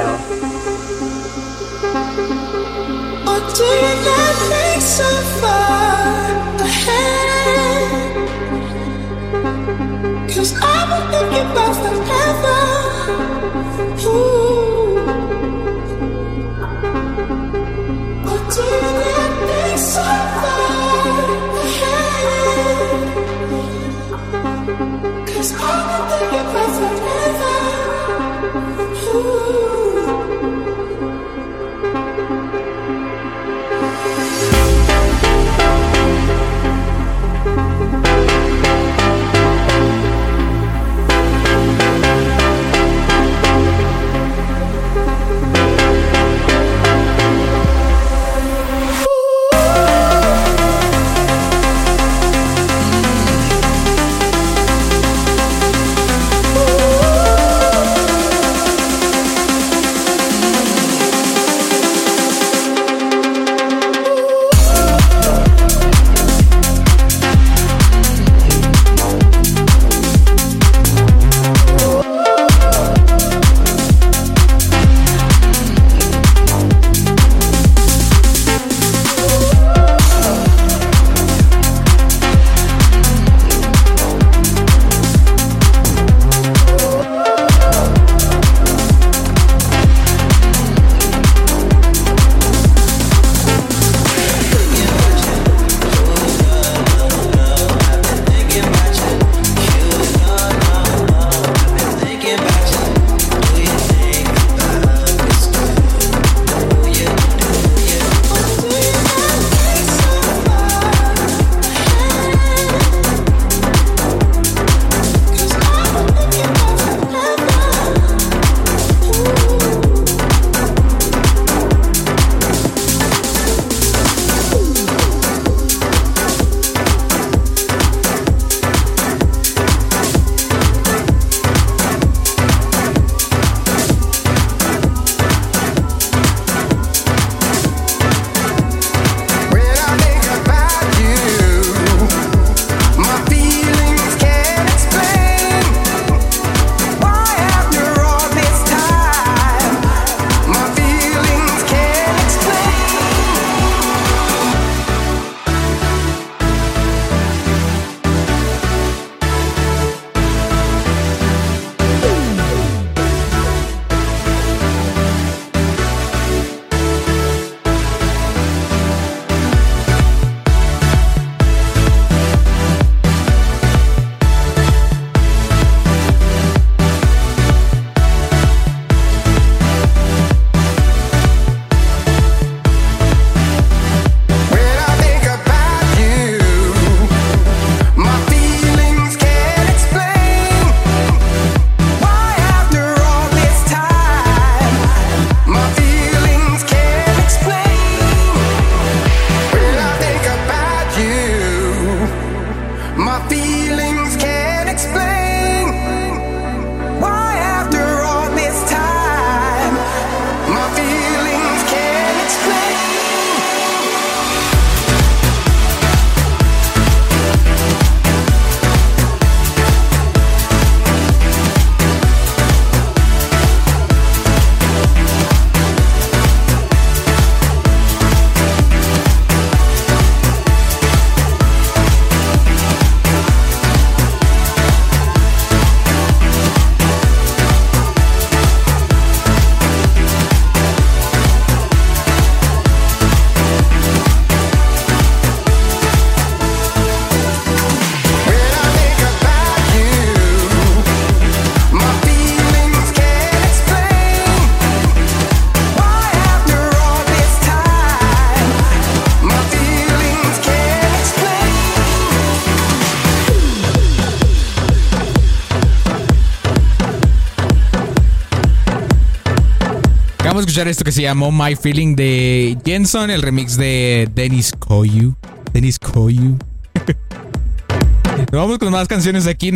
Vamos 270.38 270.46
a 270.46 270.50
escuchar 270.50 270.68
esto 270.68 270.84
que 270.84 270.92
se 270.92 271.02
llamó 271.02 271.32
My 271.32 271.56
Feeling 271.56 271.96
de 271.96 272.56
Jenson, 272.64 273.10
el 273.10 273.22
remix 273.22 273.56
de 273.56 274.08
Dennis 274.14 274.52
Koyu. 274.56 275.16
Dennis 275.52 275.80
Koyu. 275.80 276.38
vamos 278.32 278.58
con 278.58 278.70
más 278.70 278.86
canciones 278.86 279.26
aquí. 279.26 279.52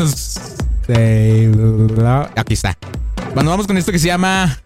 Aquí 2.35 2.55
está. 2.55 2.77
Bueno, 3.33 3.51
vamos 3.51 3.69
con 3.69 3.77
esto 3.77 3.93
que 3.93 4.01
se 4.01 4.09
llama 4.09 4.59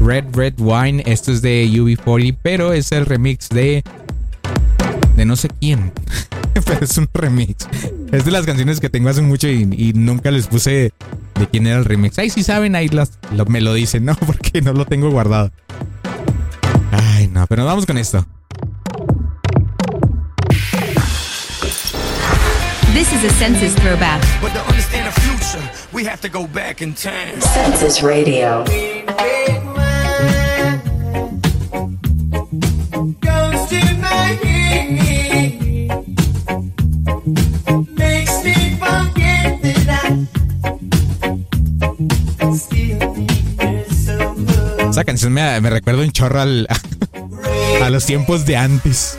Red 0.00 0.26
Red 0.32 0.60
Wine. 0.60 1.02
Esto 1.06 1.32
es 1.32 1.42
de 1.42 1.66
UB40, 1.66 2.38
pero 2.40 2.72
es 2.72 2.92
el 2.92 3.04
remix 3.04 3.48
de. 3.48 3.82
de 5.16 5.24
no 5.24 5.34
sé 5.34 5.48
quién. 5.58 5.90
pero 6.64 6.80
es 6.84 6.96
un 6.98 7.08
remix. 7.12 7.66
Es 8.12 8.24
de 8.24 8.30
las 8.30 8.46
canciones 8.46 8.80
que 8.80 8.88
tengo 8.90 9.08
hace 9.08 9.22
mucho 9.22 9.48
y, 9.48 9.62
y 9.76 9.92
nunca 9.94 10.30
les 10.30 10.46
puse 10.46 10.92
de 11.38 11.46
quién 11.50 11.66
era 11.66 11.78
el 11.78 11.84
remix. 11.84 12.18
Ay, 12.18 12.30
si 12.30 12.42
saben, 12.42 12.74
ahí 12.76 12.88
las, 12.88 13.18
lo- 13.32 13.46
me 13.46 13.60
lo 13.60 13.74
dicen, 13.74 14.04
¿no? 14.04 14.14
Porque 14.26 14.60
no 14.62 14.72
lo 14.72 14.84
tengo 14.86 15.10
guardado. 15.10 15.50
Ay, 16.92 17.28
no, 17.28 17.46
pero 17.46 17.64
vamos 17.64 17.86
con 17.86 17.98
esto. 17.98 18.24
This 22.92 23.12
is 23.12 23.24
a 23.24 23.30
census 23.34 23.74
throwback. 23.74 24.22
But 24.40 24.52
to 24.52 24.60
understand 24.68 25.06
the 25.12 25.20
future, 25.20 25.60
we 25.92 26.04
have 26.04 26.20
to 26.20 26.28
go 26.28 26.46
back 26.46 26.80
in 26.80 26.94
time. 26.94 27.40
Census 27.40 28.02
Radio. 28.02 28.64
Goes 33.20 33.68
to 33.68 33.80
my 34.00 34.38
head. 34.42 35.23
Esa 44.94 45.02
canción 45.02 45.32
me, 45.32 45.60
me 45.60 45.70
recuerda 45.70 46.02
un 46.02 46.12
chorro 46.12 46.40
al, 46.40 46.68
a 47.82 47.90
los 47.90 48.06
tiempos 48.06 48.46
de 48.46 48.56
antes. 48.56 49.18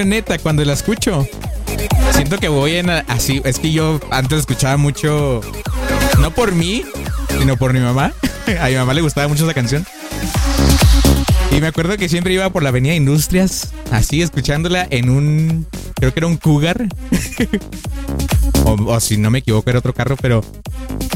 Neta, 0.00 0.38
cuando 0.38 0.64
la 0.64 0.72
escucho, 0.72 1.26
siento 2.12 2.38
que 2.38 2.48
voy 2.48 2.76
en 2.76 2.90
así. 2.90 3.40
Es 3.44 3.58
que 3.58 3.72
yo 3.72 4.00
antes 4.10 4.40
escuchaba 4.40 4.76
mucho, 4.76 5.40
no 6.20 6.30
por 6.32 6.52
mí, 6.52 6.84
sino 7.38 7.56
por 7.56 7.72
mi 7.72 7.80
mamá. 7.80 8.12
A 8.60 8.68
mi 8.68 8.74
mamá 8.74 8.92
le 8.94 9.02
gustaba 9.02 9.28
mucho 9.28 9.44
esa 9.44 9.54
canción. 9.54 9.86
Y 11.52 11.60
me 11.60 11.66
acuerdo 11.68 11.96
que 11.96 12.08
siempre 12.08 12.32
iba 12.32 12.48
por 12.50 12.62
la 12.62 12.70
avenida 12.70 12.94
Industrias, 12.94 13.72
así 13.90 14.22
escuchándola 14.22 14.86
en 14.90 15.10
un, 15.10 15.66
creo 15.94 16.12
que 16.12 16.20
era 16.20 16.26
un 16.26 16.38
Cougar. 16.38 16.88
o, 18.64 19.00
si 19.00 19.16
no 19.18 19.30
me 19.30 19.40
equivoco, 19.40 19.68
era 19.70 19.78
otro 19.78 19.92
carro, 19.92 20.16
pero 20.16 20.42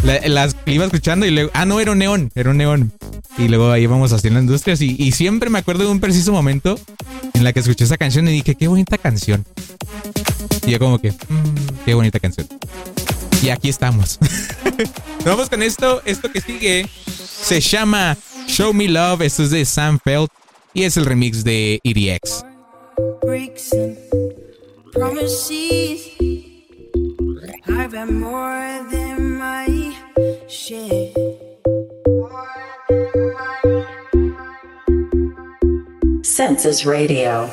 la- 0.02 0.20
las 0.28 0.54
iba 0.66 0.84
escuchando 0.84 1.24
y 1.26 1.30
luego, 1.30 1.50
ah, 1.54 1.64
no, 1.64 1.80
era 1.80 1.92
un 1.92 1.98
neón, 1.98 2.30
era 2.34 2.50
un 2.50 2.58
neón. 2.58 2.92
Y 3.38 3.48
luego 3.48 3.70
ahí 3.70 3.82
íbamos 3.84 4.12
haciendo 4.12 4.38
industrias 4.40 4.80
y, 4.80 4.94
y 4.98 5.12
siempre 5.12 5.50
me 5.50 5.58
acuerdo 5.58 5.84
de 5.84 5.90
un 5.90 6.00
preciso 6.00 6.32
momento 6.32 6.78
en 7.36 7.44
la 7.44 7.52
que 7.52 7.60
escuché 7.60 7.84
esa 7.84 7.96
canción 7.98 8.26
y 8.28 8.32
dije, 8.32 8.54
qué 8.54 8.66
bonita 8.66 8.98
canción. 8.98 9.44
Y 10.66 10.70
yo 10.72 10.78
como 10.78 10.98
que, 10.98 11.12
"Mm, 11.12 11.84
qué 11.84 11.94
bonita 11.94 12.18
canción. 12.18 12.48
Y 13.42 13.50
aquí 13.50 13.68
estamos. 13.68 14.18
Vamos 15.24 15.48
con 15.50 15.62
esto, 15.62 16.02
esto 16.04 16.30
que 16.32 16.40
sigue 16.40 16.88
se 17.06 17.60
llama 17.60 18.16
Show 18.48 18.72
Me 18.72 18.88
Love, 18.88 19.22
esto 19.22 19.42
es 19.42 19.50
de 19.50 19.64
Sam 19.64 19.98
Feld 20.02 20.28
y 20.72 20.84
es 20.84 20.96
el 20.96 21.04
remix 21.04 21.44
de 21.44 21.80
EDX. 21.84 22.42
I've 27.68 27.92
had 27.92 28.10
more 28.10 28.84
than 28.90 29.38
my 29.38 29.94
share. 30.48 31.25
Census 36.36 36.84
Radio. 36.84 37.48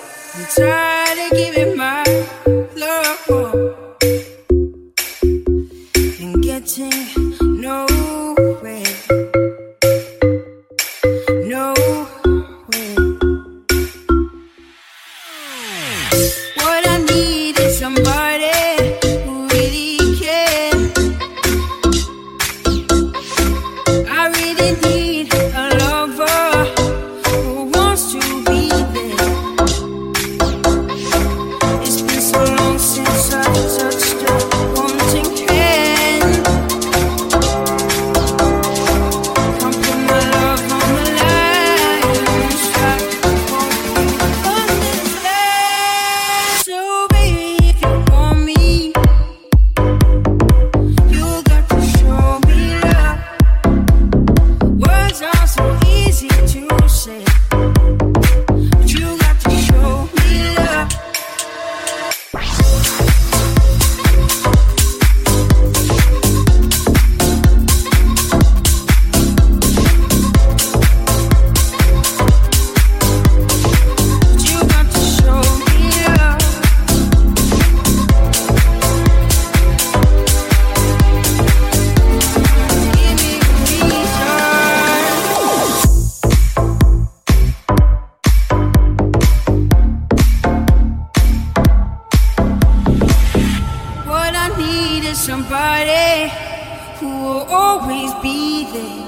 Be 98.22 98.66
there. 98.74 99.04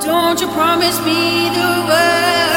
Don't 0.00 0.40
you 0.40 0.48
promise 0.48 0.98
me 1.00 1.48
the 1.58 1.70
world, 1.88 2.53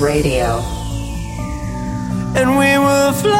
Radio. 0.00 0.60
And 2.34 2.58
we 2.58 2.78
will 2.78 3.12
fly 3.12 3.36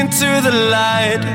into 0.00 0.40
the 0.40 0.52
light. 0.70 1.29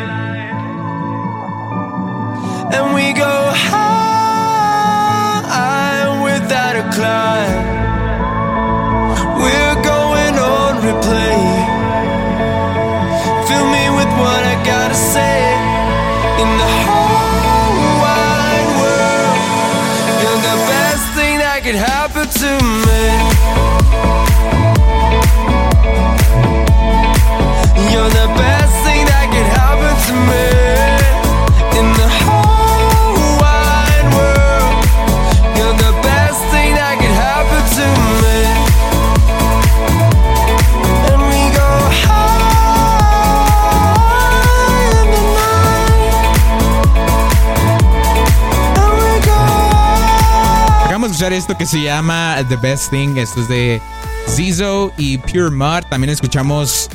esto 51.35 51.57
que 51.57 51.65
se 51.65 51.81
llama 51.81 52.37
The 52.47 52.55
Best 52.55 52.91
Thing. 52.91 53.17
Esto 53.17 53.41
es 53.41 53.49
de 53.49 53.81
Zizo 54.29 54.93
y 54.97 55.17
Pure 55.17 55.51
Mud. 55.51 55.83
También 55.89 56.09
escuchamos 56.09 56.89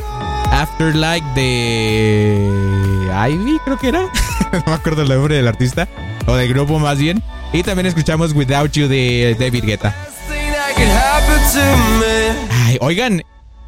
Afterlight 0.50 1.22
de 1.34 3.10
Ivy, 3.28 3.58
creo 3.64 3.78
que 3.78 3.88
era. 3.88 4.00
no 4.52 4.62
me 4.66 4.72
acuerdo 4.72 5.02
el 5.02 5.08
nombre 5.08 5.36
del 5.36 5.46
artista. 5.46 5.86
O 6.26 6.34
del 6.34 6.48
grupo 6.48 6.78
más 6.78 6.98
bien. 6.98 7.22
Y 7.52 7.62
también 7.62 7.86
escuchamos 7.86 8.32
Without 8.32 8.72
You 8.72 8.88
de 8.88 9.36
David 9.38 9.64
Guetta. 9.64 9.94
Ay, 12.64 12.78
oigan, 12.80 13.22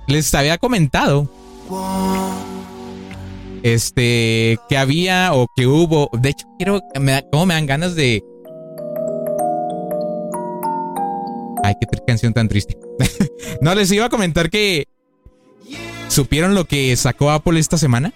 les 0.06 0.34
había 0.34 0.56
comentado. 0.56 1.28
Este, 3.62 4.58
que 4.70 4.78
había 4.78 5.34
o 5.34 5.48
que 5.54 5.66
hubo. 5.66 6.08
De 6.14 6.30
hecho, 6.30 6.46
quiero. 6.56 6.80
Me, 6.98 7.22
como 7.30 7.44
me 7.44 7.54
dan 7.54 7.66
ganas 7.66 7.94
de 7.94 8.24
Ay, 11.62 11.74
qué 11.80 11.86
canción 12.06 12.34
tan 12.34 12.48
triste. 12.48 12.76
no, 13.60 13.74
les 13.74 13.90
iba 13.93 14.06
a 14.06 14.10
comentar 14.10 14.51
que. 14.51 14.89
¿Supieron 16.09 16.55
lo 16.55 16.66
que 16.66 16.94
sacó 16.97 17.30
Apple 17.30 17.59
esta 17.59 17.78
semana? 17.78 18.12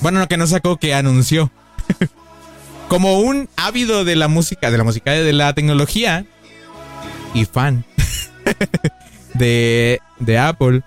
Bueno, 0.00 0.20
lo 0.20 0.28
que 0.28 0.36
no 0.36 0.46
sacó, 0.46 0.76
que 0.76 0.94
anunció. 0.94 1.50
Como 2.88 3.20
un 3.20 3.48
ávido 3.56 4.04
de 4.04 4.16
la 4.16 4.28
música, 4.28 4.70
de 4.70 4.78
la 4.78 4.84
música, 4.84 5.10
de 5.10 5.32
la 5.32 5.52
tecnología 5.52 6.24
y 7.34 7.44
fan 7.44 7.84
de, 9.34 10.00
de 10.20 10.38
Apple. 10.38 10.82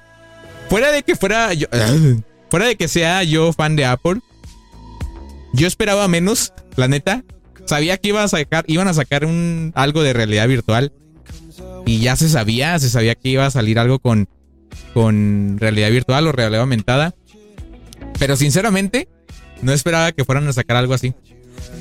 Fuera 0.70 0.92
de 0.92 1.04
que 1.04 1.16
fuera 1.16 1.54
yo, 1.54 1.68
fuera 2.50 2.66
de 2.66 2.76
que 2.76 2.88
sea 2.88 3.22
yo 3.22 3.54
fan 3.54 3.76
de 3.76 3.86
Apple, 3.86 4.22
yo 5.54 5.68
esperaba 5.68 6.08
menos, 6.08 6.54
la 6.76 6.88
neta. 6.88 7.24
Sabía 7.66 7.98
que 7.98 8.08
iba 8.08 8.24
a 8.24 8.28
sacar, 8.28 8.64
iban 8.68 8.88
a 8.88 8.96
sacar 8.96 9.26
un 9.26 9.72
algo 9.76 10.02
de 10.02 10.14
realidad 10.14 10.48
virtual 10.48 10.92
y 11.86 12.00
ya 12.00 12.16
se 12.16 12.30
sabía, 12.30 12.78
se 12.80 12.90
sabía 12.90 13.16
que 13.16 13.30
iba 13.30 13.46
a 13.46 13.52
salir 13.52 13.80
algo 13.80 14.00
con 14.00 14.28
con 14.94 15.58
realidad 15.60 15.90
virtual 15.92 16.28
o 16.28 16.32
realidad 16.32 16.62
aumentada. 16.62 17.14
Pero 18.20 18.36
sinceramente, 18.36 19.08
no 19.62 19.72
esperaba 19.72 20.12
que 20.12 20.26
fueran 20.26 20.48
a 20.48 20.54
sacar 20.54 20.78
algo 20.78 20.94
así. 20.94 21.14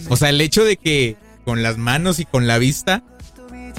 O 0.09 0.16
sea, 0.16 0.31
el 0.31 0.40
hecho 0.40 0.65
de 0.65 0.77
que 0.77 1.16
con 1.44 1.62
las 1.62 1.78
manos 1.78 2.20
y 2.20 2.24
con 2.24 2.47
la 2.47 2.59
vista 2.59 3.02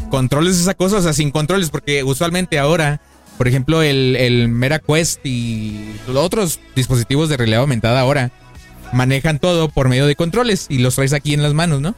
controles 0.10 0.60
esa 0.60 0.74
cosa, 0.74 0.98
o 0.98 1.02
sea, 1.02 1.14
sin 1.14 1.32
controles, 1.32 1.70
porque 1.70 2.04
usualmente 2.04 2.60
ahora, 2.60 3.02
por 3.38 3.48
ejemplo, 3.48 3.82
el, 3.82 4.16
el 4.16 4.50
Mera 4.50 4.80
Quest 4.80 5.26
y 5.26 5.96
otros 6.14 6.60
dispositivos 6.76 7.30
de 7.30 7.38
realidad 7.38 7.62
aumentada 7.62 8.02
ahora 8.02 8.32
manejan 8.94 9.40
todo 9.40 9.70
por 9.70 9.88
medio 9.88 10.06
de 10.06 10.16
controles 10.16 10.66
y 10.70 10.80
los 10.80 10.96
traes 10.96 11.14
aquí 11.14 11.34
en 11.34 11.42
las 11.42 11.54
manos, 11.54 11.80
¿no? 11.82 11.96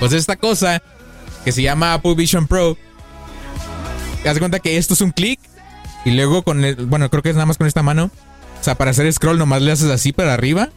Pues 0.00 0.12
esta 0.12 0.36
cosa 0.36 0.82
que 1.44 1.52
se 1.52 1.62
llama 1.62 1.92
Apple 1.92 2.14
Vision 2.14 2.46
Pro, 2.46 2.78
haz 4.28 4.38
cuenta 4.38 4.60
que 4.60 4.76
esto 4.76 4.94
es 4.94 5.00
un 5.00 5.10
clic 5.10 5.40
y 6.04 6.12
luego 6.12 6.42
con 6.42 6.64
el, 6.64 6.86
bueno, 6.86 7.08
creo 7.10 7.22
que 7.22 7.30
es 7.30 7.36
nada 7.36 7.46
más 7.46 7.58
con 7.58 7.66
esta 7.66 7.82
mano. 7.82 8.10
O 8.60 8.64
sea, 8.64 8.76
para 8.76 8.90
hacer 8.92 9.12
scroll 9.12 9.38
nomás 9.38 9.62
le 9.62 9.72
haces 9.72 9.90
así 9.90 10.12
para 10.12 10.34
arriba. 10.34 10.70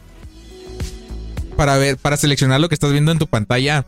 Para 1.56 1.76
ver, 1.78 1.96
para 1.96 2.16
seleccionar 2.16 2.60
lo 2.60 2.68
que 2.68 2.74
estás 2.74 2.92
viendo 2.92 3.12
en 3.12 3.18
tu 3.18 3.26
pantalla, 3.26 3.86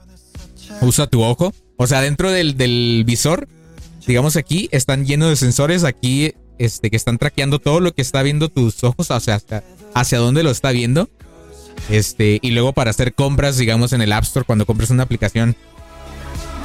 usa 0.81 1.07
tu 1.07 1.23
ojo. 1.23 1.53
O 1.77 1.87
sea, 1.87 2.01
dentro 2.01 2.31
del, 2.31 2.57
del 2.57 3.05
visor, 3.07 3.49
digamos 4.07 4.37
aquí, 4.37 4.69
están 4.73 5.05
llenos 5.05 5.29
de 5.29 5.37
sensores 5.37 5.85
aquí, 5.85 6.35
este, 6.59 6.91
que 6.91 6.97
están 6.97 7.19
traqueando 7.19 7.59
todo 7.59 7.81
lo 7.81 7.93
que 7.93 8.03
está 8.03 8.23
viendo 8.23 8.49
tus 8.49 8.83
ojos, 8.85 9.11
o 9.11 9.21
sea, 9.21 9.35
hacia, 9.37 9.63
hacia 9.95 10.19
dónde 10.19 10.43
lo 10.43 10.51
está 10.51 10.71
viendo. 10.73 11.09
Este, 11.91 12.39
y 12.43 12.51
luego 12.51 12.73
para 12.73 12.91
hacer 12.91 13.15
compras, 13.15 13.57
digamos, 13.57 13.93
en 13.93 14.03
el 14.03 14.13
App 14.13 14.25
Store, 14.25 14.45
cuando 14.45 14.67
compras 14.67 14.91
una 14.91 15.05
aplicación, 15.05 15.57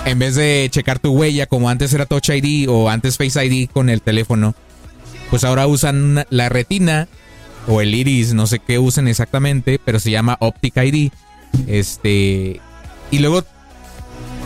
en 0.05 0.19
vez 0.19 0.35
de 0.35 0.67
checar 0.69 0.99
tu 0.99 1.11
huella, 1.11 1.45
como 1.45 1.69
antes 1.69 1.93
era 1.93 2.05
Touch 2.05 2.29
ID 2.29 2.69
o 2.69 2.89
antes 2.89 3.17
Face 3.17 3.43
ID 3.43 3.69
con 3.69 3.89
el 3.89 4.01
teléfono, 4.01 4.55
pues 5.29 5.43
ahora 5.43 5.67
usan 5.67 6.25
la 6.29 6.49
retina 6.49 7.07
o 7.67 7.81
el 7.81 7.95
iris, 7.95 8.33
no 8.33 8.47
sé 8.47 8.59
qué 8.59 8.79
usen 8.79 9.07
exactamente, 9.07 9.79
pero 9.83 9.99
se 9.99 10.11
llama 10.11 10.37
Optic 10.39 10.77
ID. 10.77 11.11
Este, 11.67 12.59
y 13.11 13.19
luego, 13.19 13.43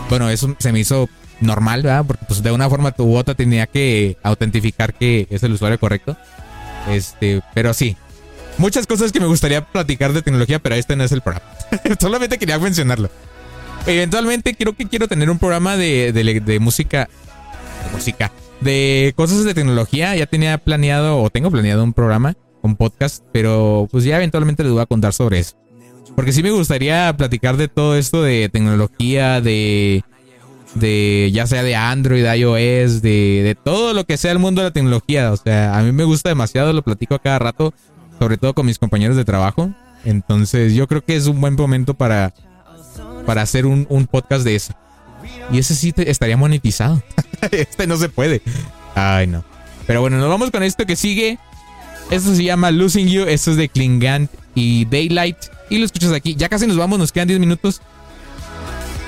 bueno, 0.09 0.29
eso 0.29 0.55
se 0.59 0.71
me 0.71 0.79
hizo 0.79 1.09
normal, 1.41 1.83
¿verdad? 1.83 2.05
Porque 2.05 2.25
pues 2.25 2.43
de 2.43 2.51
una 2.51 2.69
forma 2.69 2.91
tu 2.91 3.15
otra 3.15 3.33
tenía 3.33 3.67
que 3.67 4.17
autentificar 4.23 4.93
que 4.93 5.27
es 5.29 5.43
el 5.43 5.53
usuario 5.53 5.79
correcto. 5.79 6.17
Este, 6.89 7.41
pero 7.53 7.73
sí. 7.73 7.97
Muchas 8.57 8.87
cosas 8.87 9.11
que 9.11 9.19
me 9.19 9.27
gustaría 9.27 9.63
platicar 9.63 10.13
de 10.13 10.23
tecnología, 10.23 10.57
pero 10.57 10.75
este 10.75 10.95
no 10.95 11.03
es 11.03 11.11
el 11.11 11.21
programa. 11.21 11.45
Solamente 11.99 12.39
quería 12.39 12.57
mencionarlo. 12.57 13.09
Eventualmente 13.87 14.53
creo 14.53 14.75
que 14.75 14.85
quiero 14.85 15.07
tener 15.07 15.29
un 15.29 15.39
programa 15.39 15.77
de, 15.77 16.11
de, 16.11 16.41
de 16.41 16.59
música. 16.59 17.07
De 17.85 17.91
música. 17.95 18.31
De 18.59 19.13
cosas 19.15 19.45
de 19.45 19.53
tecnología. 19.53 20.13
Ya 20.15 20.25
tenía 20.25 20.57
planeado 20.57 21.21
o 21.21 21.29
tengo 21.29 21.49
planeado 21.49 21.85
un 21.85 21.93
programa, 21.93 22.35
un 22.61 22.75
podcast, 22.75 23.23
pero 23.31 23.87
pues 23.89 24.03
ya 24.03 24.17
eventualmente 24.17 24.63
les 24.63 24.73
voy 24.73 24.81
a 24.81 24.85
contar 24.85 25.13
sobre 25.13 25.39
eso. 25.39 25.55
Porque 26.15 26.33
sí 26.33 26.43
me 26.43 26.51
gustaría 26.51 27.15
platicar 27.15 27.55
de 27.55 27.69
todo 27.69 27.95
esto 27.95 28.23
de 28.23 28.49
tecnología, 28.49 29.39
de, 29.39 30.03
de 30.75 31.29
ya 31.31 31.47
sea 31.47 31.63
de 31.63 31.75
Android, 31.75 32.25
iOS, 32.25 33.01
de, 33.01 33.41
de 33.43 33.55
todo 33.55 33.93
lo 33.93 34.03
que 34.03 34.17
sea 34.17 34.33
el 34.33 34.39
mundo 34.39 34.61
de 34.61 34.67
la 34.67 34.73
tecnología. 34.73 35.31
O 35.31 35.37
sea, 35.37 35.77
a 35.77 35.81
mí 35.83 35.93
me 35.93 36.03
gusta 36.03 36.27
demasiado, 36.27 36.73
lo 36.73 36.81
platico 36.81 37.15
a 37.15 37.19
cada 37.19 37.39
rato, 37.39 37.73
sobre 38.19 38.37
todo 38.37 38.53
con 38.53 38.65
mis 38.65 38.79
compañeros 38.79 39.15
de 39.15 39.23
trabajo. 39.23 39.71
Entonces 40.03 40.73
yo 40.73 40.87
creo 40.87 41.05
que 41.05 41.15
es 41.15 41.27
un 41.27 41.39
buen 41.39 41.55
momento 41.55 41.93
para, 41.93 42.33
para 43.27 43.41
hacer 43.41 43.65
un, 43.65 43.85
un 43.89 44.07
podcast 44.07 44.45
de 44.45 44.55
eso. 44.55 44.73
Y 45.51 45.59
ese 45.59 45.75
sí 45.75 45.93
estaría 45.97 46.37
monetizado. 46.37 47.03
este 47.51 47.85
no 47.85 47.97
se 47.97 48.07
puede. 48.07 48.41
Ay, 48.95 49.27
no. 49.27 49.43
Pero 49.85 49.99
bueno, 49.99 50.17
nos 50.17 50.29
vamos 50.29 50.49
con 50.49 50.63
esto 50.63 50.85
que 50.85 50.95
sigue. 50.95 51.37
Esto 52.09 52.33
se 52.33 52.45
llama 52.45 52.71
Losing 52.71 53.09
You. 53.09 53.23
Esto 53.23 53.51
es 53.51 53.57
de 53.57 53.67
Klingant 53.67 54.31
y 54.55 54.85
Daylight. 54.85 55.35
Y 55.69 55.79
lo 55.79 55.85
escuchas 55.85 56.13
aquí. 56.13 56.35
Ya 56.35 56.47
casi 56.47 56.67
nos 56.67 56.77
vamos, 56.77 56.99
nos 56.99 57.11
quedan 57.11 57.27
10 57.27 57.41
minutos. 57.41 57.81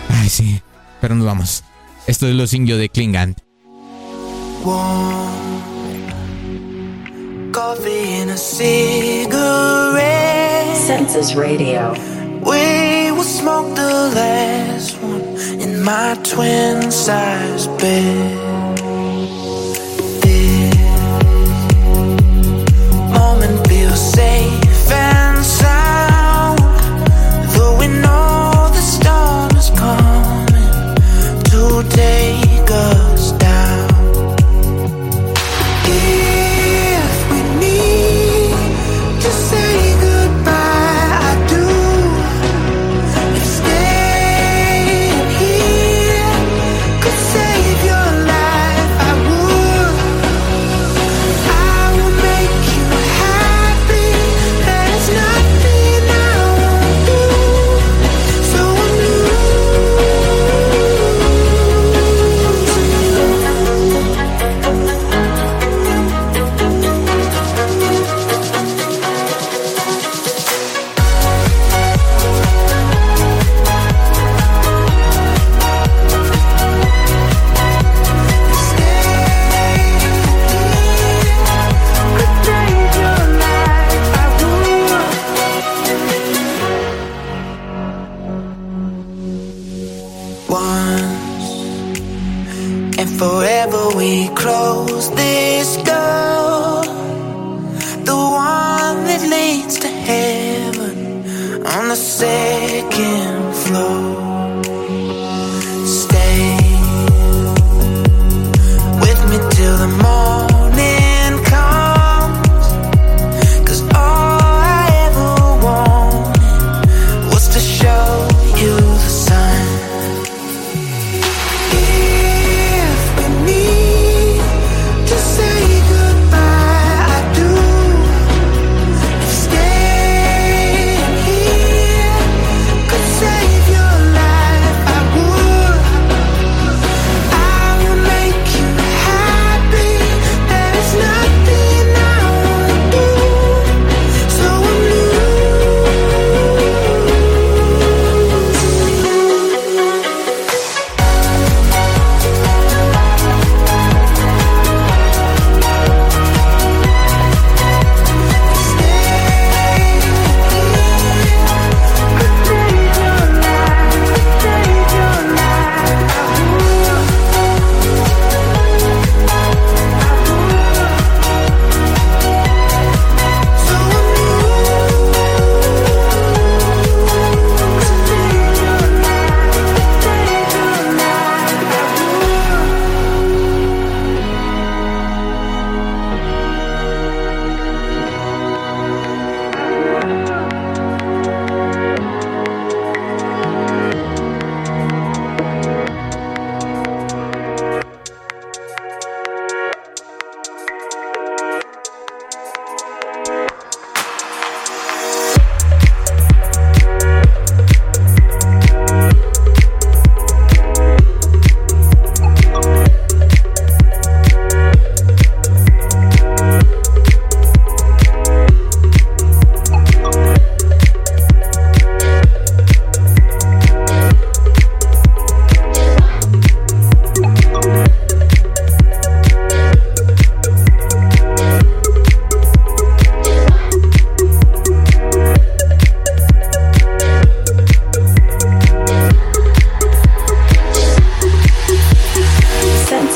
Ay, 0.09 0.27
sí. 0.27 0.61
Pero 0.99 1.15
nos 1.15 1.25
vamos. 1.25 1.63
Esto 2.05 2.27
es 2.27 2.35
Losing 2.35 2.67
You 2.67 2.75
de 2.75 2.89
Klingant. 2.89 3.39
Coffee 7.53 8.21
and 8.21 8.31
a 8.31 8.37
cigarette. 8.37 9.29
Census 10.75 11.33
Radio. 11.35 11.93
We 12.41 13.11
will 13.11 13.23
smoke 13.23 13.75
the 13.75 14.11
last 14.15 14.97
one 15.01 15.21
in 15.61 15.83
my 15.83 16.15
twin 16.23 16.91
size 16.91 17.67
bed. 17.67 18.58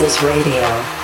This 0.03 0.21
Radio. 0.21 1.02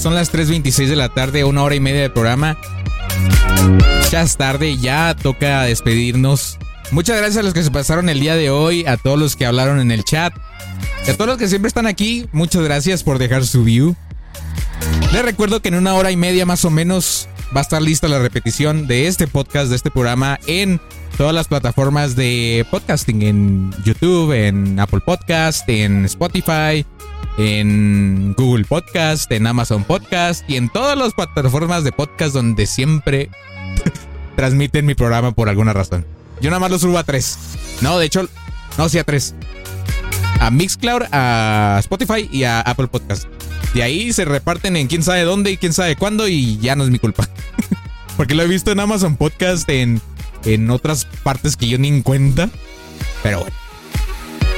Son 0.00 0.14
las 0.14 0.32
3.26 0.32 0.86
de 0.86 0.96
la 0.96 1.10
tarde, 1.10 1.44
una 1.44 1.62
hora 1.62 1.74
y 1.74 1.80
media 1.80 2.00
de 2.00 2.08
programa. 2.08 2.56
Ya 4.10 4.22
es 4.22 4.38
tarde, 4.38 4.78
ya 4.78 5.14
toca 5.14 5.64
despedirnos. 5.64 6.58
Muchas 6.90 7.18
gracias 7.18 7.36
a 7.36 7.42
los 7.42 7.52
que 7.52 7.62
se 7.62 7.70
pasaron 7.70 8.08
el 8.08 8.18
día 8.18 8.34
de 8.34 8.48
hoy, 8.48 8.86
a 8.86 8.96
todos 8.96 9.18
los 9.18 9.36
que 9.36 9.44
hablaron 9.44 9.78
en 9.78 9.90
el 9.90 10.02
chat, 10.02 10.32
y 11.06 11.10
a 11.10 11.14
todos 11.14 11.28
los 11.28 11.36
que 11.36 11.48
siempre 11.48 11.68
están 11.68 11.86
aquí. 11.86 12.26
Muchas 12.32 12.62
gracias 12.62 13.04
por 13.04 13.18
dejar 13.18 13.44
su 13.44 13.62
view. 13.62 13.94
Les 15.12 15.22
recuerdo 15.22 15.60
que 15.60 15.68
en 15.68 15.74
una 15.74 15.92
hora 15.92 16.10
y 16.10 16.16
media 16.16 16.46
más 16.46 16.64
o 16.64 16.70
menos 16.70 17.28
va 17.54 17.60
a 17.60 17.62
estar 17.62 17.82
lista 17.82 18.08
la 18.08 18.20
repetición 18.20 18.86
de 18.86 19.06
este 19.06 19.26
podcast, 19.26 19.68
de 19.68 19.76
este 19.76 19.90
programa 19.90 20.40
en 20.46 20.80
todas 21.18 21.34
las 21.34 21.46
plataformas 21.46 22.16
de 22.16 22.64
podcasting, 22.70 23.20
en 23.20 23.74
YouTube, 23.84 24.32
en 24.32 24.80
Apple 24.80 25.00
Podcast, 25.04 25.68
en 25.68 26.06
Spotify, 26.06 26.86
en 27.40 28.34
Google 28.36 28.64
Podcast, 28.66 29.32
en 29.32 29.46
Amazon 29.46 29.84
Podcast 29.84 30.48
y 30.48 30.56
en 30.56 30.68
todas 30.68 30.96
las 30.98 31.14
plataformas 31.14 31.84
de 31.84 31.92
podcast 31.92 32.34
donde 32.34 32.66
siempre 32.66 33.30
transmiten 34.36 34.84
mi 34.84 34.94
programa 34.94 35.32
por 35.32 35.48
alguna 35.48 35.72
razón. 35.72 36.04
Yo 36.42 36.50
nada 36.50 36.60
más 36.60 36.70
lo 36.70 36.78
subo 36.78 36.98
a 36.98 37.04
tres. 37.04 37.38
No, 37.80 37.98
de 37.98 38.04
hecho, 38.04 38.28
no, 38.76 38.90
sí 38.90 38.98
a 38.98 39.04
tres. 39.04 39.34
A 40.38 40.50
Mixcloud, 40.50 41.04
a 41.12 41.78
Spotify 41.80 42.28
y 42.30 42.44
a 42.44 42.60
Apple 42.60 42.88
Podcast. 42.88 43.26
De 43.72 43.82
ahí 43.82 44.12
se 44.12 44.26
reparten 44.26 44.76
en 44.76 44.86
quién 44.86 45.02
sabe 45.02 45.22
dónde 45.22 45.50
y 45.50 45.56
quién 45.56 45.72
sabe 45.72 45.96
cuándo 45.96 46.28
y 46.28 46.58
ya 46.58 46.76
no 46.76 46.84
es 46.84 46.90
mi 46.90 46.98
culpa. 46.98 47.26
Porque 48.18 48.34
lo 48.34 48.42
he 48.42 48.48
visto 48.48 48.70
en 48.70 48.80
Amazon 48.80 49.16
Podcast, 49.16 49.66
en, 49.70 50.02
en 50.44 50.68
otras 50.68 51.06
partes 51.22 51.56
que 51.56 51.68
yo 51.68 51.78
ni 51.78 51.88
en 51.88 52.02
cuenta. 52.02 52.50
Pero 53.22 53.40
bueno. 53.40 53.59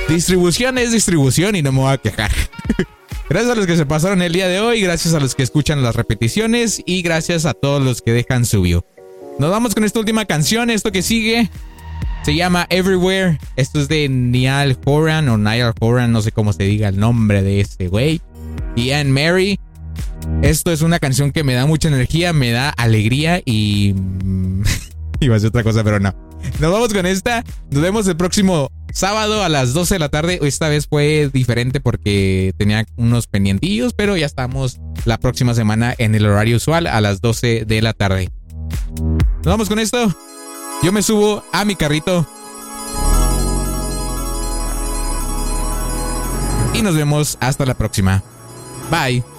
Distribución 0.09 0.79
es 0.79 0.93
distribución 0.93 1.57
y 1.57 1.63
no 1.63 1.73
me 1.73 1.81
voy 1.81 1.93
a 1.93 1.99
quejar. 1.99 2.31
Gracias 3.29 3.53
a 3.53 3.55
los 3.55 3.67
que 3.67 3.77
se 3.77 3.87
pasaron 3.87 4.21
el 4.21 4.33
día 4.33 4.47
de 4.47 4.61
hoy, 4.61 4.83
gracias 4.83 5.15
a 5.15 5.21
los 5.21 5.35
que 5.35 5.43
escuchan 5.43 5.83
las 5.83 5.97
repeticiones 5.97 6.83
y 6.85 7.01
gracias 7.01 7.47
a 7.47 7.55
todos 7.55 7.83
los 7.83 8.03
que 8.03 8.13
dejan 8.13 8.45
su 8.45 8.61
view. 8.61 8.83
Nos 9.39 9.51
vamos 9.51 9.75
con 9.75 9.85
esta 9.85 10.01
última 10.01 10.27
canción, 10.27 10.69
esto 10.69 10.93
que 10.93 11.01
sigue. 11.01 11.49
Se 12.25 12.35
llama 12.35 12.67
Everywhere. 12.69 13.39
Esto 13.57 13.81
es 13.81 13.89
de 13.89 14.09
Niall 14.11 14.77
Horan 14.85 15.31
o 15.31 15.39
Niall 15.39 15.73
Horan, 15.81 16.13
no 16.13 16.21
sé 16.21 16.31
cómo 16.33 16.53
se 16.53 16.65
diga 16.65 16.89
el 16.89 16.99
nombre 16.99 17.43
de 17.43 17.61
este 17.61 17.89
güey. 17.89 18.21
Y 18.77 18.91
Anne 18.91 19.11
Mary. 19.11 19.59
Esto 20.43 20.71
es 20.71 20.83
una 20.83 20.99
canción 20.99 21.33
que 21.33 21.43
me 21.43 21.55
da 21.55 21.65
mucha 21.65 21.89
energía, 21.89 22.33
me 22.33 22.51
da 22.51 22.69
alegría 22.69 23.41
y... 23.45 23.95
mm, 23.95 24.63
Iba 25.21 25.37
a 25.37 25.41
ser 25.41 25.49
otra 25.49 25.63
cosa, 25.63 25.83
pero 25.83 26.01
no. 26.01 26.15
Nos 26.61 26.73
vamos 26.73 26.93
con 26.93 27.07
esta. 27.07 27.45
Nos 27.71 27.83
vemos 27.83 28.07
el 28.09 28.17
próximo 28.17 28.71
sábado 28.93 29.43
a 29.43 29.49
las 29.49 29.73
12 29.73 29.95
de 29.95 29.99
la 29.99 30.09
tarde. 30.09 30.39
Esta 30.43 30.69
vez 30.69 30.87
fue 30.87 31.31
diferente 31.33 31.81
porque 31.81 32.55
tenía 32.57 32.87
unos 32.97 33.27
pendientillos, 33.27 33.95
pero 33.95 34.17
ya 34.17 34.27
estamos 34.27 34.79
la 35.05 35.19
próxima 35.19 35.55
semana 35.55 35.95
en 35.99 36.15
el 36.15 36.27
horario 36.27 36.57
usual 36.57 36.87
a 36.87 37.01
las 37.01 37.21
12 37.21 37.65
de 37.67 37.83
la 37.83 37.93
tarde. 37.93 38.31
Nos 39.01 39.45
vamos 39.45 39.69
con 39.69 39.79
esto. 39.79 40.15
Yo 40.83 40.93
me 40.93 41.03
subo 41.03 41.45
a 41.53 41.65
mi 41.65 41.77
carrito. 41.77 42.27
Y 46.75 46.83
nos 46.83 46.97
vemos 46.97 47.37
hasta 47.41 47.67
la 47.67 47.75
próxima. 47.75 48.23
Bye. 48.91 49.32